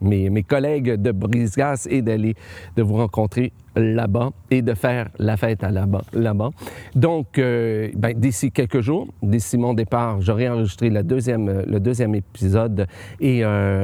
mes, 0.02 0.42
collègues 0.42 1.00
de 1.00 1.12
Brise-Glace 1.12 1.88
et 1.90 2.02
d'aller 2.02 2.34
de 2.76 2.82
vous 2.82 2.96
rencontrer 2.96 3.54
là-bas 3.74 4.32
et 4.50 4.60
de 4.60 4.74
faire 4.74 5.08
la 5.18 5.38
fête 5.38 5.62
là-bas. 5.62 6.50
Donc, 6.94 7.26
ben, 7.36 8.12
d'ici 8.14 8.52
quelques 8.52 8.82
jours, 8.82 9.08
d'ici 9.22 9.56
mon 9.56 9.72
départ, 9.72 10.20
j'aurai 10.20 10.50
enregistré 10.50 10.90
le 10.90 11.02
deuxième 11.02 12.14
épisode 12.14 12.86
et 13.18 13.42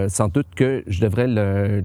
sans 0.08 0.28
doute 0.28 0.48
que 0.54 0.79
je 0.86 1.00
devrais 1.00 1.26
le, 1.26 1.84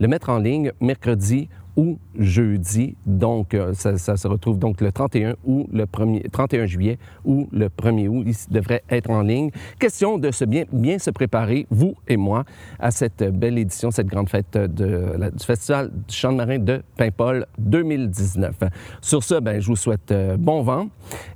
mettre 0.00 0.30
en 0.30 0.38
ligne 0.38 0.72
mercredi 0.80 1.48
ou 1.76 1.98
jeudi. 2.18 2.96
Donc, 3.06 3.54
euh, 3.54 3.72
ça, 3.74 4.16
se 4.16 4.28
retrouve 4.28 4.58
donc 4.58 4.80
le 4.80 4.92
31 4.92 5.34
ou 5.44 5.66
le 5.72 5.84
1er, 5.84 6.30
31 6.30 6.66
juillet 6.66 6.98
ou 7.24 7.48
le 7.52 7.68
1er 7.68 8.08
août. 8.08 8.24
Il 8.26 8.52
devrait 8.52 8.82
être 8.90 9.10
en 9.10 9.22
ligne. 9.22 9.50
Question 9.78 10.18
de 10.18 10.30
se 10.30 10.44
bien, 10.44 10.64
bien 10.72 10.98
se 10.98 11.10
préparer, 11.10 11.66
vous 11.70 11.94
et 12.08 12.16
moi, 12.16 12.44
à 12.78 12.90
cette 12.90 13.22
belle 13.22 13.58
édition, 13.58 13.90
cette 13.90 14.06
grande 14.06 14.28
fête 14.28 14.56
du 14.56 15.44
Festival 15.44 15.90
du 15.90 16.14
chant 16.14 16.32
de 16.32 16.36
marin 16.36 16.58
de 16.58 16.82
Paimpol 16.96 17.46
2019. 17.58 18.54
Sur 19.00 19.22
ce, 19.22 19.40
ben, 19.40 19.60
je 19.60 19.66
vous 19.66 19.76
souhaite 19.76 20.12
euh, 20.12 20.36
bon 20.36 20.62
vent 20.62 20.88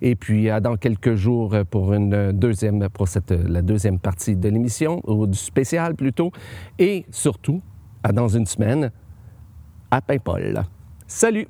et 0.03 0.16
puis 0.16 0.51
à 0.51 0.61
dans 0.61 0.76
quelques 0.76 1.14
jours 1.14 1.55
pour 1.70 1.93
une 1.93 2.32
deuxième, 2.32 2.89
pour 2.91 3.09
cette, 3.09 3.30
la 3.30 3.62
deuxième 3.62 3.99
partie 3.99 4.37
de 4.37 4.49
l'émission, 4.49 5.01
ou 5.07 5.26
du 5.26 5.39
spécial 5.39 5.95
plutôt, 5.95 6.32
et 6.78 7.05
surtout, 7.11 7.61
à 8.03 8.12
dans 8.12 8.28
une 8.28 8.47
semaine, 8.47 8.91
à 9.97 10.01
Paimpol. 10.03 10.62
Salut! 11.07 11.47